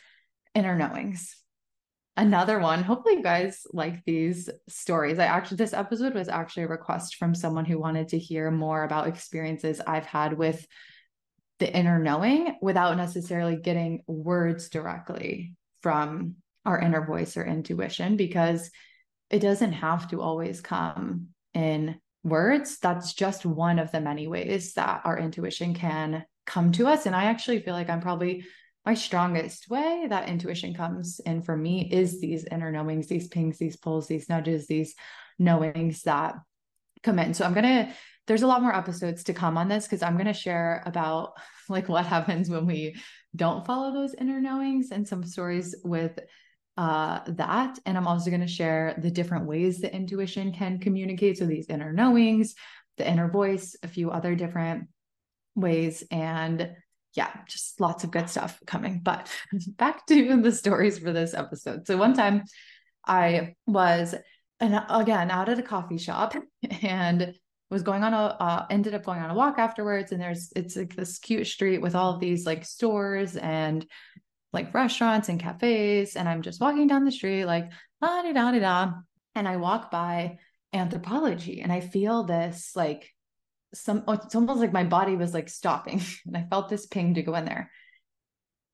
inner 0.56 0.78
knowings. 0.78 1.36
Another 2.18 2.60
one, 2.60 2.84
hopefully, 2.84 3.16
you 3.16 3.24
guys 3.24 3.62
like 3.72 4.04
these 4.04 4.50
stories. 4.68 5.20
I 5.20 5.26
actually, 5.26 5.56
this 5.56 5.74
episode 5.74 6.14
was 6.14 6.28
actually 6.28 6.64
a 6.64 6.68
request 6.68 7.16
from 7.16 7.34
someone 7.34 7.64
who 7.64 7.80
wanted 7.80 8.10
to 8.10 8.20
hear 8.20 8.52
more 8.52 8.84
about 8.84 9.08
experiences 9.08 9.80
I've 9.80 10.06
had 10.06 10.38
with 10.38 10.68
the 11.60 11.74
inner 11.74 11.98
knowing 11.98 12.58
without 12.62 12.98
necessarily 12.98 13.56
getting 13.56 14.04
words 14.06 14.68
directly 14.68 15.54
from 15.82 16.36
our 16.66 16.78
inner 16.80 17.06
voice 17.06 17.38
or 17.38 17.46
intuition 17.46 18.18
because 18.18 18.70
it 19.30 19.40
doesn't 19.40 19.74
have 19.74 20.10
to 20.10 20.22
always 20.22 20.62
come 20.62 21.28
in 21.54 22.00
words. 22.24 22.80
That's 22.80 23.14
just 23.14 23.46
one 23.46 23.80
of 23.80 23.92
the 23.92 24.02
many 24.02 24.28
ways 24.28 24.74
that 24.74 25.02
our 25.06 25.18
intuition 25.18 25.74
can 25.74 26.26
come 26.46 26.72
to 26.74 26.88
us. 26.88 27.06
And 27.06 27.16
I 27.16 27.26
actually 27.26 27.62
feel 27.62 27.74
like 27.74 27.90
I'm 27.90 28.02
probably 28.02 28.44
my 28.86 28.94
strongest 28.94 29.70
way 29.70 30.08
that 30.10 30.30
intuition 30.30 30.74
comes 30.74 31.20
in 31.26 31.42
for 31.42 31.56
me 31.56 31.90
is 31.92 32.20
these 32.20 32.46
inner 32.46 32.72
knowings, 32.72 33.08
these 33.08 33.28
pings, 33.28 33.58
these 33.58 33.76
pulls, 33.76 34.08
these 34.08 34.30
nudges, 34.30 34.68
these 34.68 34.96
knowings 35.38 36.04
that 36.04 36.36
come 37.04 37.20
in. 37.20 37.34
So 37.34 37.46
I'm 37.46 37.54
going 37.54 37.66
to, 37.66 37.94
there's 38.28 38.42
a 38.42 38.48
lot 38.48 38.62
more 38.62 38.76
episodes 38.76 39.26
to 39.26 39.34
come 39.34 39.58
on 39.58 39.68
this 39.68 39.86
because 39.86 40.02
I'm 40.02 40.16
going 40.16 40.26
to 40.26 40.34
share 40.34 40.84
about 40.86 41.34
like 41.68 41.88
what 41.88 42.06
happens 42.08 42.50
when 42.50 42.66
we 42.66 42.96
don't 43.36 43.66
follow 43.66 43.94
those 43.94 44.16
inner 44.16 44.42
knowings 44.42 44.90
and 44.92 45.08
some 45.08 45.24
stories 45.24 45.76
with 45.84 46.18
uh, 46.80 47.20
that. 47.28 47.78
And 47.86 47.98
I'm 47.98 48.08
also 48.08 48.30
going 48.30 48.40
to 48.40 48.48
share 48.48 48.96
the 48.98 49.12
different 49.12 49.46
ways 49.46 49.82
that 49.82 49.94
intuition 49.94 50.54
can 50.54 50.80
communicate. 50.80 51.38
So 51.38 51.46
these 51.46 51.68
inner 51.68 51.92
knowings, 51.92 52.56
the 52.98 53.08
inner 53.08 53.30
voice, 53.30 53.76
a 53.84 53.90
few 53.90 54.12
other 54.12 54.34
different 54.34 54.88
ways. 55.56 56.06
And 56.10 56.72
yeah, 57.16 57.32
just 57.50 57.82
lots 57.82 58.06
of 58.06 58.12
good 58.12 58.30
stuff 58.30 58.62
coming. 58.66 59.02
But 59.04 59.30
back 59.78 60.06
to 60.08 60.42
the 60.42 60.54
stories 60.54 60.98
for 60.98 61.12
this 61.12 61.34
episode. 61.34 61.86
So 61.86 61.98
one 61.98 62.14
time 62.14 62.44
I 63.06 63.56
was, 63.68 64.16
and 64.62 64.82
again, 64.90 65.32
out 65.32 65.50
at 65.50 65.60
a 65.60 65.64
coffee 65.64 65.98
shop 65.98 66.34
and 66.82 67.36
was 67.70 67.84
going 67.84 68.06
on 68.06 68.14
a, 68.14 68.38
uh, 68.40 68.66
ended 68.70 68.94
up 68.94 69.04
going 69.04 69.20
on 69.20 69.32
a 69.32 69.36
walk 69.36 69.60
afterwards. 69.60 70.14
And 70.14 70.22
there's, 70.22 70.54
it's 70.56 70.78
like 70.78 70.96
this 70.96 71.20
cute 71.20 71.46
street 71.46 71.82
with 71.82 71.94
all 71.94 72.14
of 72.14 72.22
these 72.22 72.46
like 72.46 72.64
stores 72.64 73.36
and 73.36 73.86
like 74.54 74.74
restaurants 74.74 75.30
and 75.30 75.40
cafes. 75.40 76.16
And 76.16 76.28
I'm 76.28 76.42
just 76.42 76.62
walking 76.62 76.88
down 76.88 77.06
the 77.06 77.12
street, 77.12 77.46
like, 77.46 77.70
ah, 78.02 78.22
da 78.24 78.34
da 78.34 78.52
da 78.52 78.60
da. 78.60 78.92
And 79.36 79.48
I 79.48 79.58
walk 79.58 79.92
by 79.92 80.40
Anthropologie 80.74 81.64
and 81.64 81.72
I 81.72 81.80
feel 81.80 82.24
this 82.24 82.74
like 82.76 83.14
some 83.74 84.04
oh, 84.08 84.14
it's 84.14 84.36
almost 84.36 84.60
like 84.60 84.74
my 84.74 84.84
body 84.84 85.16
was 85.16 85.34
like 85.34 85.50
stopping 85.50 86.02
and 86.26 86.38
I 86.38 86.46
felt 86.50 86.70
this 86.70 86.86
ping 86.86 87.16
to 87.16 87.24
go 87.24 87.36
in 87.36 87.46
there. 87.46 87.72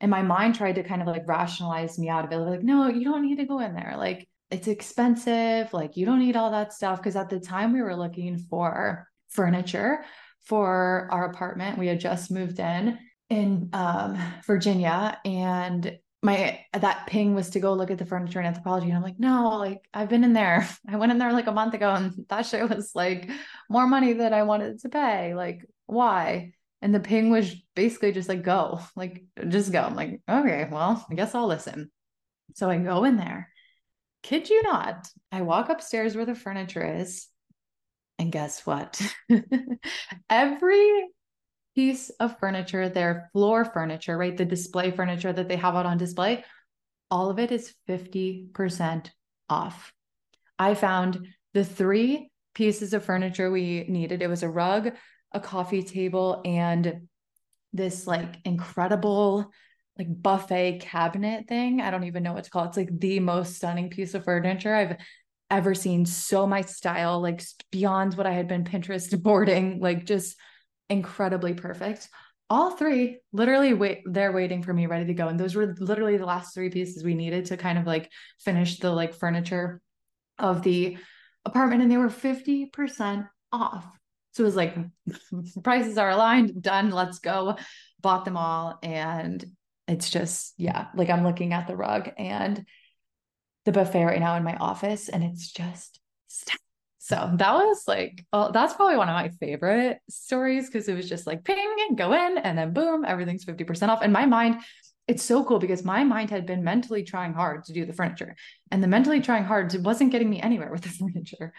And 0.01 0.11
my 0.11 0.21
mind 0.21 0.55
tried 0.55 0.75
to 0.75 0.83
kind 0.83 1.01
of 1.01 1.07
like 1.07 1.27
rationalize 1.27 1.97
me 1.97 2.09
out 2.09 2.25
of 2.25 2.31
it. 2.31 2.37
Like, 2.37 2.63
no, 2.63 2.89
you 2.89 3.05
don't 3.05 3.25
need 3.25 3.37
to 3.37 3.45
go 3.45 3.59
in 3.59 3.73
there. 3.73 3.95
Like, 3.97 4.27
it's 4.51 4.67
expensive. 4.67 5.73
Like, 5.73 5.95
you 5.95 6.05
don't 6.05 6.19
need 6.19 6.35
all 6.35 6.51
that 6.51 6.73
stuff. 6.73 7.01
Cause 7.01 7.15
at 7.15 7.29
the 7.29 7.39
time 7.39 7.71
we 7.73 7.81
were 7.81 7.95
looking 7.95 8.37
for 8.37 9.07
furniture 9.29 10.03
for 10.43 11.07
our 11.11 11.29
apartment. 11.31 11.77
We 11.77 11.87
had 11.87 11.99
just 11.99 12.29
moved 12.29 12.59
in 12.59 12.99
in 13.29 13.69
um, 13.73 14.17
Virginia 14.45 15.19
and 15.25 15.97
my 16.25 16.59
that 16.73 17.05
ping 17.05 17.35
was 17.35 17.51
to 17.51 17.59
go 17.59 17.73
look 17.73 17.91
at 17.91 17.99
the 17.99 18.05
furniture 18.05 18.39
and 18.39 18.55
Anthropologie 18.55 18.85
and 18.85 18.93
i'm 18.93 19.03
like 19.03 19.19
no 19.19 19.57
like 19.57 19.87
i've 19.93 20.09
been 20.09 20.23
in 20.23 20.33
there. 20.33 20.67
I 20.89 20.95
went 20.97 21.11
in 21.11 21.19
there 21.19 21.31
like 21.31 21.47
a 21.47 21.51
month 21.51 21.73
ago 21.75 21.91
and 21.91 22.25
that 22.29 22.45
shit 22.45 22.67
was 22.67 22.91
like 22.95 23.29
more 23.69 23.87
money 23.87 24.13
than 24.13 24.33
i 24.33 24.43
wanted 24.43 24.79
to 24.81 24.89
pay. 24.89 25.33
Like 25.35 25.65
why? 25.85 26.53
And 26.81 26.93
the 26.93 26.99
ping 26.99 27.29
was 27.29 27.55
basically 27.75 28.11
just 28.11 28.29
like 28.29 28.43
go. 28.43 28.79
Like 28.95 29.23
just 29.47 29.71
go. 29.71 29.81
I'm 29.81 29.95
like 29.95 30.21
okay 30.29 30.67
well 30.71 31.05
i 31.09 31.15
guess 31.15 31.35
i'll 31.35 31.47
listen. 31.47 31.91
So 32.55 32.69
i 32.69 32.77
go 32.77 33.03
in 33.03 33.17
there. 33.17 33.49
Kid 34.23 34.49
you 34.49 34.63
not 34.63 35.07
i 35.31 35.41
walk 35.41 35.69
upstairs 35.69 36.15
where 36.15 36.25
the 36.25 36.35
furniture 36.35 36.95
is 37.01 37.27
and 38.17 38.31
guess 38.31 38.65
what? 38.65 38.99
Every 40.29 41.07
piece 41.75 42.09
of 42.19 42.39
furniture, 42.39 42.89
their 42.89 43.29
floor 43.33 43.65
furniture, 43.65 44.17
right? 44.17 44.35
The 44.35 44.45
display 44.45 44.91
furniture 44.91 45.33
that 45.33 45.47
they 45.47 45.57
have 45.57 45.75
out 45.75 45.85
on 45.85 45.97
display, 45.97 46.43
all 47.11 47.29
of 47.29 47.37
it 47.37 47.51
is 47.51 47.73
50% 47.87 49.11
off. 49.49 49.93
I 50.57 50.73
found 50.73 51.27
the 51.53 51.65
three 51.65 52.31
pieces 52.53 52.93
of 52.93 53.03
furniture 53.03 53.51
we 53.51 53.85
needed. 53.87 54.21
It 54.21 54.29
was 54.29 54.43
a 54.43 54.49
rug, 54.49 54.91
a 55.33 55.39
coffee 55.39 55.83
table, 55.83 56.41
and 56.45 57.07
this 57.73 58.07
like 58.07 58.37
incredible 58.45 59.51
like 59.97 60.07
buffet 60.09 60.79
cabinet 60.81 61.47
thing. 61.47 61.81
I 61.81 61.91
don't 61.91 62.03
even 62.03 62.23
know 62.23 62.33
what 62.33 62.43
to 62.45 62.49
call 62.49 62.65
it. 62.65 62.67
It's 62.69 62.77
like 62.77 62.99
the 62.99 63.19
most 63.19 63.55
stunning 63.55 63.89
piece 63.89 64.13
of 64.13 64.25
furniture 64.25 64.75
I've 64.75 64.97
ever 65.49 65.73
seen. 65.73 66.05
So 66.05 66.45
my 66.45 66.61
style, 66.61 67.21
like 67.21 67.41
beyond 67.71 68.15
what 68.15 68.27
I 68.27 68.31
had 68.31 68.47
been 68.47 68.63
Pinterest 68.63 69.21
boarding, 69.23 69.79
like 69.79 70.05
just 70.05 70.35
incredibly 70.89 71.53
perfect. 71.53 72.07
All 72.49 72.71
three 72.71 73.19
literally 73.33 73.73
wait, 73.73 74.01
they're 74.05 74.31
waiting 74.31 74.61
for 74.61 74.73
me 74.73 74.85
ready 74.85 75.05
to 75.07 75.13
go. 75.13 75.27
And 75.27 75.39
those 75.39 75.55
were 75.55 75.75
literally 75.79 76.17
the 76.17 76.25
last 76.25 76.53
three 76.53 76.69
pieces 76.69 77.03
we 77.03 77.15
needed 77.15 77.45
to 77.45 77.57
kind 77.57 77.77
of 77.79 77.87
like 77.87 78.11
finish 78.39 78.79
the 78.79 78.91
like 78.91 79.15
furniture 79.15 79.81
of 80.37 80.61
the 80.61 80.97
apartment. 81.43 81.81
And 81.81 81.91
they 81.91 81.97
were 81.97 82.09
50% 82.09 83.27
off. 83.51 83.85
So 84.33 84.43
it 84.43 84.45
was 84.45 84.55
like 84.55 84.75
prices 85.63 85.97
are 85.97 86.09
aligned, 86.09 86.61
done, 86.61 86.91
let's 86.91 87.19
go. 87.19 87.57
Bought 88.01 88.25
them 88.25 88.37
all. 88.37 88.77
And 88.83 89.43
it's 89.87 90.09
just, 90.09 90.53
yeah, 90.57 90.87
like 90.95 91.09
I'm 91.09 91.23
looking 91.23 91.53
at 91.53 91.67
the 91.67 91.75
rug 91.75 92.11
and 92.17 92.65
the 93.65 93.71
buffet 93.71 94.05
right 94.05 94.19
now 94.19 94.35
in 94.35 94.43
my 94.43 94.55
office, 94.55 95.09
and 95.09 95.23
it's 95.23 95.51
just 95.51 95.99
so 97.05 97.29
that 97.35 97.53
was 97.53 97.83
like, 97.87 98.25
well, 98.33 98.51
that's 98.51 98.73
probably 98.73 98.97
one 98.97 99.09
of 99.09 99.13
my 99.13 99.29
favorite 99.39 99.99
stories 100.09 100.65
because 100.65 100.87
it 100.87 100.95
was 100.95 101.07
just 101.07 101.27
like 101.27 101.43
ping 101.43 101.75
and 101.87 101.95
go 101.95 102.13
in 102.13 102.39
and 102.39 102.57
then 102.57 102.73
boom, 102.73 103.05
everything's 103.05 103.45
50% 103.45 103.89
off. 103.89 103.99
And 104.01 104.11
my 104.11 104.25
mind, 104.25 104.61
it's 105.07 105.21
so 105.21 105.45
cool 105.45 105.59
because 105.59 105.85
my 105.85 106.03
mind 106.03 106.31
had 106.31 106.47
been 106.47 106.63
mentally 106.63 107.03
trying 107.03 107.33
hard 107.33 107.63
to 107.65 107.73
do 107.73 107.85
the 107.85 107.93
furniture 107.93 108.35
and 108.71 108.81
the 108.81 108.87
mentally 108.87 109.21
trying 109.21 109.43
hard 109.43 109.71
wasn't 109.85 110.11
getting 110.11 110.31
me 110.31 110.41
anywhere 110.41 110.71
with 110.71 110.81
the 110.81 110.89
furniture. 110.99 111.53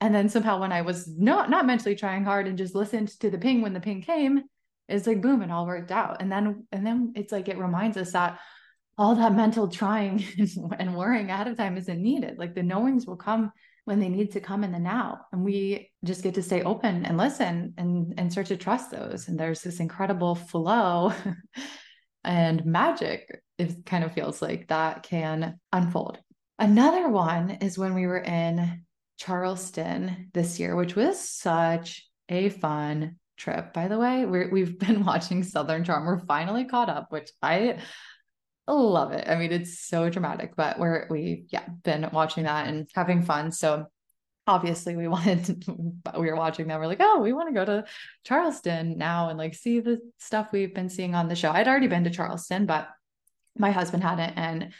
And 0.00 0.14
then 0.14 0.28
somehow 0.28 0.60
when 0.60 0.70
I 0.70 0.82
was 0.82 1.08
not 1.08 1.50
not 1.50 1.66
mentally 1.66 1.96
trying 1.96 2.22
hard 2.22 2.46
and 2.46 2.56
just 2.56 2.76
listened 2.76 3.08
to 3.18 3.30
the 3.30 3.38
ping 3.38 3.60
when 3.60 3.72
the 3.72 3.80
ping 3.80 4.02
came, 4.02 4.44
it's 4.88 5.08
like 5.08 5.20
boom, 5.20 5.42
it 5.42 5.50
all 5.50 5.66
worked 5.66 5.90
out. 5.90 6.22
And 6.22 6.30
then 6.30 6.64
and 6.70 6.86
then 6.86 7.12
it's 7.16 7.32
like 7.32 7.48
it 7.48 7.58
reminds 7.58 7.96
us 7.96 8.12
that 8.12 8.38
all 8.96 9.16
that 9.16 9.34
mental 9.34 9.66
trying 9.66 10.24
and 10.78 10.96
worrying 10.96 11.28
ahead 11.28 11.48
of 11.48 11.56
time 11.56 11.76
isn't 11.76 12.00
needed. 12.00 12.38
Like 12.38 12.54
the 12.54 12.62
knowings 12.62 13.04
will 13.04 13.16
come 13.16 13.50
when 13.88 14.00
they 14.00 14.10
need 14.10 14.32
to 14.32 14.40
come 14.40 14.64
in 14.64 14.70
the 14.70 14.78
now. 14.78 15.22
And 15.32 15.42
we 15.42 15.90
just 16.04 16.22
get 16.22 16.34
to 16.34 16.42
stay 16.42 16.62
open 16.62 17.06
and 17.06 17.16
listen 17.16 17.72
and 17.78 18.12
and 18.18 18.30
start 18.30 18.48
to 18.48 18.56
trust 18.58 18.90
those. 18.90 19.28
And 19.28 19.40
there's 19.40 19.62
this 19.62 19.80
incredible 19.80 20.34
flow 20.34 21.14
and 22.24 22.64
magic 22.66 23.40
it 23.56 23.86
kind 23.86 24.04
of 24.04 24.12
feels 24.12 24.42
like 24.42 24.68
that 24.68 25.02
can 25.02 25.58
unfold. 25.72 26.18
Another 26.58 27.08
one 27.08 27.50
is 27.50 27.78
when 27.78 27.94
we 27.94 28.06
were 28.06 28.20
in 28.20 28.84
charleston 29.16 30.30
this 30.32 30.60
year 30.60 30.76
which 30.76 30.94
was 30.94 31.18
such 31.18 32.06
a 32.28 32.50
fun 32.50 33.16
trip. 33.38 33.72
By 33.72 33.88
the 33.88 33.98
way 33.98 34.26
we 34.26 34.60
have 34.60 34.78
been 34.86 35.02
watching 35.02 35.42
southern 35.42 35.82
charm. 35.82 36.04
We're 36.04 36.18
finally 36.18 36.66
caught 36.66 36.90
up 36.90 37.06
which 37.10 37.30
i 37.42 37.78
love 38.74 39.12
it. 39.12 39.28
I 39.28 39.36
mean, 39.36 39.52
it's 39.52 39.80
so 39.80 40.10
dramatic, 40.10 40.54
but 40.56 40.78
we're 40.78 41.06
we 41.10 41.44
yeah 41.48 41.66
been 41.84 42.08
watching 42.12 42.44
that 42.44 42.68
and 42.68 42.88
having 42.94 43.22
fun. 43.22 43.52
So 43.52 43.86
obviously 44.48 44.96
we 44.96 45.06
wanted 45.16 45.44
to, 45.44 45.76
we 46.18 46.26
were 46.26 46.36
watching 46.36 46.66
that. 46.68 46.80
We're 46.80 46.86
like, 46.86 47.00
oh, 47.00 47.20
we 47.20 47.32
want 47.32 47.48
to 47.48 47.54
go 47.54 47.64
to 47.64 47.84
Charleston 48.24 48.98
now 48.98 49.28
and 49.28 49.38
like 49.38 49.54
see 49.54 49.80
the 49.80 50.00
stuff 50.18 50.48
we've 50.52 50.74
been 50.74 50.88
seeing 50.88 51.14
on 51.14 51.28
the 51.28 51.36
show. 51.36 51.52
I'd 51.52 51.68
already 51.68 51.86
been 51.86 52.04
to 52.04 52.10
Charleston, 52.10 52.66
but 52.66 52.88
my 53.56 53.70
husband 53.70 54.02
hadn't, 54.02 54.34
and 54.36 54.72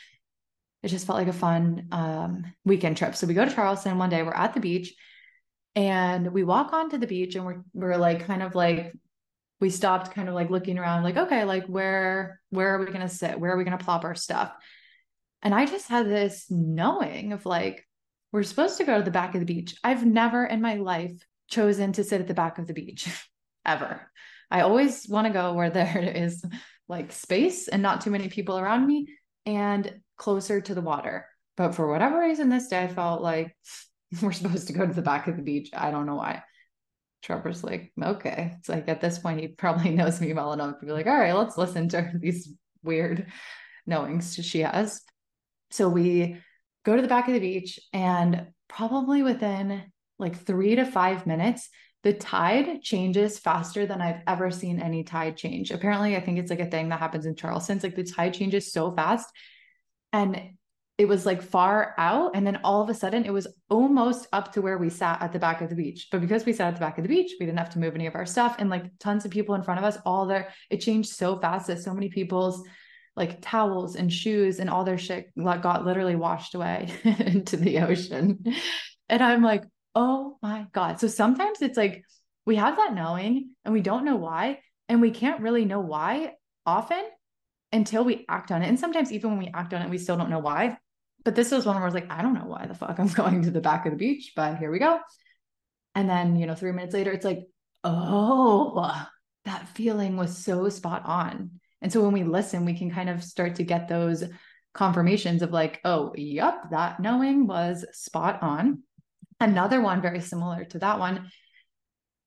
it 0.82 0.88
just 0.88 1.06
felt 1.06 1.18
like 1.18 1.28
a 1.28 1.32
fun 1.32 1.88
um, 1.92 2.44
weekend 2.64 2.96
trip. 2.96 3.14
So 3.14 3.26
we 3.26 3.34
go 3.34 3.44
to 3.44 3.54
Charleston 3.54 3.98
one 3.98 4.10
day. 4.10 4.22
We're 4.22 4.32
at 4.32 4.54
the 4.54 4.60
beach, 4.60 4.94
and 5.74 6.32
we 6.32 6.44
walk 6.44 6.72
onto 6.72 6.98
the 6.98 7.06
beach, 7.06 7.34
and 7.34 7.44
we're 7.44 7.62
we're 7.74 7.96
like 7.96 8.26
kind 8.26 8.42
of 8.42 8.54
like 8.54 8.94
we 9.60 9.70
stopped 9.70 10.12
kind 10.12 10.28
of 10.28 10.34
like 10.34 10.50
looking 10.50 10.78
around 10.78 11.02
like 11.02 11.16
okay 11.16 11.44
like 11.44 11.66
where 11.66 12.40
where 12.50 12.74
are 12.74 12.78
we 12.78 12.86
going 12.86 13.00
to 13.00 13.08
sit? 13.08 13.38
Where 13.38 13.52
are 13.52 13.56
we 13.56 13.64
going 13.64 13.76
to 13.76 13.84
plop 13.84 14.04
our 14.04 14.14
stuff? 14.14 14.52
And 15.42 15.54
i 15.54 15.66
just 15.66 15.88
had 15.88 16.08
this 16.08 16.46
knowing 16.50 17.32
of 17.32 17.46
like 17.46 17.86
we're 18.32 18.42
supposed 18.42 18.78
to 18.78 18.84
go 18.84 18.98
to 18.98 19.04
the 19.04 19.10
back 19.10 19.34
of 19.34 19.40
the 19.40 19.46
beach. 19.46 19.76
I've 19.82 20.04
never 20.04 20.44
in 20.44 20.60
my 20.60 20.74
life 20.74 21.14
chosen 21.48 21.92
to 21.92 22.04
sit 22.04 22.20
at 22.20 22.28
the 22.28 22.34
back 22.34 22.58
of 22.58 22.66
the 22.66 22.74
beach 22.74 23.08
ever. 23.64 24.10
I 24.50 24.60
always 24.62 25.06
want 25.08 25.26
to 25.26 25.32
go 25.32 25.54
where 25.54 25.70
there 25.78 25.98
is 25.98 26.44
like 26.88 27.12
space 27.12 27.68
and 27.68 27.82
not 27.82 28.00
too 28.00 28.10
many 28.10 28.28
people 28.28 28.58
around 28.58 28.86
me 28.86 29.08
and 29.46 30.00
closer 30.16 30.60
to 30.60 30.74
the 30.74 30.80
water. 30.80 31.26
But 31.56 31.74
for 31.74 31.90
whatever 31.90 32.20
reason 32.20 32.48
this 32.48 32.68
day 32.68 32.84
i 32.84 32.88
felt 32.88 33.22
like 33.22 33.56
we're 34.22 34.32
supposed 34.32 34.68
to 34.68 34.72
go 34.72 34.86
to 34.86 34.92
the 34.92 35.02
back 35.02 35.26
of 35.26 35.36
the 35.36 35.42
beach. 35.42 35.70
I 35.74 35.90
don't 35.90 36.06
know 36.06 36.16
why 36.16 36.42
Trevor's 37.22 37.64
like, 37.64 37.92
okay. 38.02 38.54
It's 38.58 38.68
like 38.68 38.88
at 38.88 39.00
this 39.00 39.18
point, 39.18 39.40
he 39.40 39.48
probably 39.48 39.90
knows 39.94 40.20
me 40.20 40.32
well 40.32 40.52
enough 40.52 40.80
to 40.80 40.86
be 40.86 40.92
like, 40.92 41.06
all 41.06 41.18
right, 41.18 41.34
let's 41.34 41.58
listen 41.58 41.88
to 41.90 42.12
these 42.18 42.52
weird 42.82 43.26
knowings 43.86 44.34
she 44.34 44.60
has. 44.60 45.02
So 45.70 45.88
we 45.88 46.36
go 46.84 46.96
to 46.96 47.02
the 47.02 47.08
back 47.08 47.28
of 47.28 47.34
the 47.34 47.40
beach, 47.40 47.78
and 47.92 48.48
probably 48.68 49.22
within 49.22 49.82
like 50.18 50.36
three 50.36 50.74
to 50.76 50.84
five 50.84 51.26
minutes, 51.26 51.68
the 52.02 52.12
tide 52.12 52.82
changes 52.82 53.38
faster 53.38 53.86
than 53.86 54.00
I've 54.00 54.22
ever 54.26 54.50
seen 54.50 54.80
any 54.80 55.04
tide 55.04 55.36
change. 55.36 55.70
Apparently, 55.70 56.16
I 56.16 56.20
think 56.20 56.38
it's 56.38 56.50
like 56.50 56.60
a 56.60 56.66
thing 56.66 56.88
that 56.88 57.00
happens 57.00 57.26
in 57.26 57.34
Charleston. 57.34 57.76
It's 57.76 57.84
like 57.84 57.96
the 57.96 58.04
tide 58.04 58.34
changes 58.34 58.72
so 58.72 58.92
fast. 58.92 59.26
And 60.12 60.40
it 60.98 61.06
was 61.06 61.24
like 61.24 61.40
far 61.40 61.94
out. 61.96 62.32
And 62.34 62.44
then 62.44 62.58
all 62.64 62.82
of 62.82 62.90
a 62.90 62.94
sudden 62.94 63.24
it 63.24 63.32
was 63.32 63.46
almost 63.70 64.26
up 64.32 64.52
to 64.52 64.60
where 64.60 64.78
we 64.78 64.90
sat 64.90 65.22
at 65.22 65.32
the 65.32 65.38
back 65.38 65.60
of 65.60 65.70
the 65.70 65.76
beach. 65.76 66.08
But 66.10 66.20
because 66.20 66.44
we 66.44 66.52
sat 66.52 66.66
at 66.66 66.74
the 66.74 66.80
back 66.80 66.98
of 66.98 67.04
the 67.04 67.08
beach, 67.08 67.34
we 67.38 67.46
didn't 67.46 67.58
have 67.58 67.70
to 67.70 67.78
move 67.78 67.94
any 67.94 68.08
of 68.08 68.16
our 68.16 68.26
stuff. 68.26 68.56
And 68.58 68.68
like 68.68 68.86
tons 68.98 69.24
of 69.24 69.30
people 69.30 69.54
in 69.54 69.62
front 69.62 69.78
of 69.78 69.84
us, 69.84 69.96
all 70.04 70.26
there, 70.26 70.52
it 70.70 70.78
changed 70.78 71.10
so 71.10 71.38
fast 71.38 71.68
that 71.68 71.80
so 71.80 71.94
many 71.94 72.08
people's 72.08 72.64
like 73.14 73.40
towels 73.40 73.94
and 73.94 74.12
shoes 74.12 74.58
and 74.58 74.68
all 74.68 74.84
their 74.84 74.98
shit 74.98 75.30
got 75.36 75.86
literally 75.86 76.16
washed 76.16 76.56
away 76.56 76.92
into 77.04 77.56
the 77.56 77.78
ocean. 77.78 78.42
And 79.08 79.22
I'm 79.22 79.42
like, 79.42 79.64
oh 79.94 80.36
my 80.42 80.66
God. 80.72 80.98
So 80.98 81.06
sometimes 81.06 81.62
it's 81.62 81.76
like 81.76 82.02
we 82.44 82.56
have 82.56 82.76
that 82.76 82.94
knowing 82.94 83.50
and 83.64 83.72
we 83.72 83.82
don't 83.82 84.04
know 84.04 84.16
why. 84.16 84.60
And 84.88 85.00
we 85.00 85.12
can't 85.12 85.42
really 85.42 85.64
know 85.64 85.80
why 85.80 86.32
often 86.66 87.04
until 87.72 88.04
we 88.04 88.24
act 88.28 88.50
on 88.50 88.62
it. 88.62 88.68
And 88.68 88.80
sometimes 88.80 89.12
even 89.12 89.30
when 89.30 89.38
we 89.38 89.50
act 89.54 89.74
on 89.74 89.82
it, 89.82 89.90
we 89.90 89.98
still 89.98 90.16
don't 90.16 90.30
know 90.30 90.38
why. 90.38 90.78
But 91.24 91.34
this 91.34 91.50
was 91.50 91.66
one 91.66 91.76
where 91.76 91.84
I 91.84 91.86
was 91.86 91.94
like, 91.94 92.10
I 92.10 92.22
don't 92.22 92.34
know 92.34 92.46
why 92.46 92.66
the 92.66 92.74
fuck 92.74 92.98
I'm 92.98 93.08
going 93.12 93.42
to 93.42 93.50
the 93.50 93.60
back 93.60 93.86
of 93.86 93.92
the 93.92 93.98
beach, 93.98 94.32
but 94.36 94.58
here 94.58 94.70
we 94.70 94.78
go. 94.78 95.00
And 95.94 96.08
then, 96.08 96.36
you 96.36 96.46
know, 96.46 96.54
three 96.54 96.72
minutes 96.72 96.94
later, 96.94 97.10
it's 97.10 97.24
like, 97.24 97.40
oh, 97.84 99.06
that 99.44 99.68
feeling 99.68 100.16
was 100.16 100.36
so 100.36 100.68
spot 100.68 101.02
on. 101.04 101.52
And 101.80 101.92
so 101.92 102.02
when 102.02 102.12
we 102.12 102.24
listen, 102.24 102.64
we 102.64 102.76
can 102.76 102.90
kind 102.90 103.08
of 103.08 103.22
start 103.22 103.56
to 103.56 103.64
get 103.64 103.88
those 103.88 104.24
confirmations 104.74 105.42
of 105.42 105.50
like, 105.50 105.80
oh, 105.84 106.12
yep, 106.16 106.70
that 106.70 107.00
knowing 107.00 107.46
was 107.46 107.84
spot 107.92 108.42
on. 108.42 108.82
Another 109.40 109.80
one 109.80 110.02
very 110.02 110.20
similar 110.20 110.64
to 110.66 110.78
that 110.80 110.98
one 110.98 111.30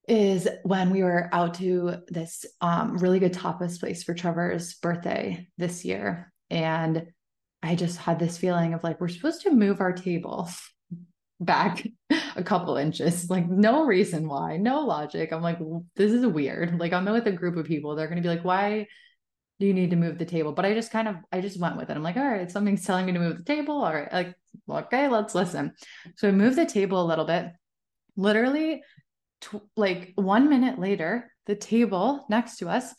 is 0.07 0.47
when 0.63 0.89
we 0.89 1.03
were 1.03 1.29
out 1.31 1.55
to 1.55 1.95
this 2.07 2.45
um, 2.59 2.97
really 2.97 3.19
good 3.19 3.33
tapas 3.33 3.79
place 3.79 4.03
for 4.03 4.13
Trevor's 4.13 4.73
birthday 4.75 5.47
this 5.57 5.85
year. 5.85 6.33
And 6.49 7.07
I 7.63 7.75
just 7.75 7.97
had 7.97 8.19
this 8.19 8.37
feeling 8.37 8.73
of 8.73 8.83
like, 8.83 8.99
we're 8.99 9.07
supposed 9.07 9.41
to 9.43 9.51
move 9.51 9.81
our 9.81 9.93
table 9.93 10.49
back 11.39 11.85
a 12.35 12.43
couple 12.43 12.77
inches, 12.77 13.29
like 13.29 13.47
no 13.47 13.85
reason 13.85 14.27
why, 14.27 14.57
no 14.57 14.81
logic. 14.81 15.31
I'm 15.31 15.41
like, 15.41 15.59
this 15.95 16.11
is 16.11 16.25
weird. 16.25 16.79
Like 16.79 16.93
I'm 16.93 17.05
with 17.05 17.27
a 17.27 17.31
group 17.31 17.57
of 17.57 17.65
people. 17.65 17.95
They're 17.95 18.07
going 18.07 18.21
to 18.21 18.27
be 18.27 18.33
like, 18.33 18.45
why 18.45 18.87
do 19.59 19.67
you 19.67 19.73
need 19.73 19.91
to 19.91 19.95
move 19.95 20.17
the 20.17 20.25
table? 20.25 20.53
But 20.53 20.65
I 20.65 20.73
just 20.73 20.91
kind 20.91 21.07
of, 21.07 21.17
I 21.31 21.41
just 21.41 21.59
went 21.59 21.77
with 21.77 21.89
it. 21.89 21.95
I'm 21.95 22.03
like, 22.03 22.17
all 22.17 22.27
right, 22.27 22.49
something's 22.49 22.85
telling 22.85 23.05
me 23.05 23.13
to 23.13 23.19
move 23.19 23.37
the 23.37 23.43
table. 23.43 23.83
All 23.83 23.93
right. 23.93 24.11
Like, 24.11 24.35
okay, 24.69 25.07
let's 25.07 25.35
listen. 25.35 25.73
So 26.15 26.27
I 26.27 26.31
moved 26.31 26.57
the 26.57 26.65
table 26.65 27.01
a 27.01 27.05
little 27.05 27.25
bit. 27.25 27.47
Literally, 28.15 28.81
tw- 29.41 29.67
like 29.75 30.13
one 30.15 30.49
minute 30.49 30.79
later, 30.79 31.31
the 31.45 31.55
table 31.55 32.25
next 32.29 32.57
to 32.57 32.69
us 32.69 32.93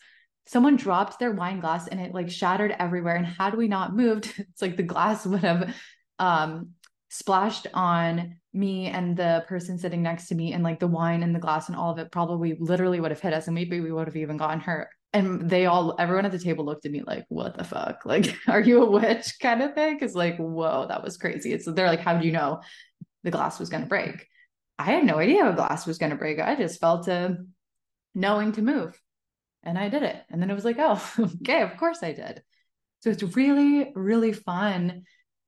someone 0.45 0.75
dropped 0.75 1.19
their 1.19 1.31
wine 1.31 1.59
glass 1.59 1.87
and 1.87 1.99
it 1.99 2.13
like 2.13 2.29
shattered 2.29 2.75
everywhere 2.79 3.15
and 3.15 3.25
had 3.25 3.55
we 3.55 3.67
not 3.67 3.95
moved 3.95 4.33
it's 4.37 4.61
like 4.61 4.77
the 4.77 4.83
glass 4.83 5.25
would 5.25 5.41
have 5.41 5.73
um 6.19 6.69
splashed 7.09 7.67
on 7.75 8.37
me 8.53 8.87
and 8.87 9.15
the 9.15 9.45
person 9.47 9.77
sitting 9.77 10.01
next 10.01 10.27
to 10.27 10.35
me 10.35 10.53
and 10.53 10.63
like 10.63 10.79
the 10.79 10.87
wine 10.87 11.21
and 11.21 11.35
the 11.35 11.39
glass 11.39 11.67
and 11.67 11.75
all 11.77 11.91
of 11.91 11.99
it 11.99 12.11
probably 12.11 12.55
literally 12.59 12.99
would 12.99 13.11
have 13.11 13.19
hit 13.19 13.33
us 13.33 13.47
and 13.47 13.53
maybe 13.53 13.79
we 13.79 13.91
would 13.91 14.07
have 14.07 14.15
even 14.15 14.37
gotten 14.37 14.59
hurt. 14.59 14.87
And 15.11 15.47
they 15.47 15.67
all 15.67 15.95
everyone 15.99 16.25
at 16.25 16.31
the 16.31 16.39
table 16.39 16.65
looked 16.65 16.87
at 16.87 16.91
me 16.91 17.03
like 17.05 17.25
what 17.29 17.55
the 17.55 17.63
fuck? 17.63 18.01
Like 18.05 18.35
are 18.47 18.61
you 18.61 18.81
a 18.81 18.89
witch? 18.89 19.35
kind 19.39 19.61
of 19.61 19.75
thing 19.75 19.93
because 19.93 20.15
like 20.15 20.37
whoa 20.37 20.87
that 20.87 21.03
was 21.03 21.17
crazy. 21.17 21.53
It's 21.53 21.71
they're 21.71 21.87
like 21.87 21.99
how 21.99 22.17
do 22.17 22.25
you 22.25 22.31
know 22.31 22.61
the 23.23 23.31
glass 23.31 23.59
was 23.59 23.69
going 23.69 23.83
to 23.83 23.89
break? 23.89 24.27
I 24.79 24.85
had 24.85 25.05
no 25.05 25.19
idea 25.19 25.47
a 25.47 25.53
glass 25.53 25.85
was 25.85 25.99
going 25.99 26.11
to 26.11 26.15
break. 26.15 26.39
I 26.39 26.55
just 26.55 26.79
felt 26.79 27.07
a 27.07 27.37
knowing 28.15 28.53
to 28.53 28.63
move 28.63 28.99
and 29.63 29.77
I 29.77 29.89
did 29.89 30.03
it. 30.03 30.21
And 30.29 30.41
then 30.41 30.49
it 30.49 30.55
was 30.55 30.65
like, 30.65 30.77
oh, 30.79 31.01
okay, 31.41 31.61
of 31.61 31.77
course 31.77 32.03
I 32.03 32.13
did. 32.13 32.41
So 33.01 33.09
it's 33.09 33.23
really, 33.35 33.91
really 33.95 34.33
fun 34.33 35.03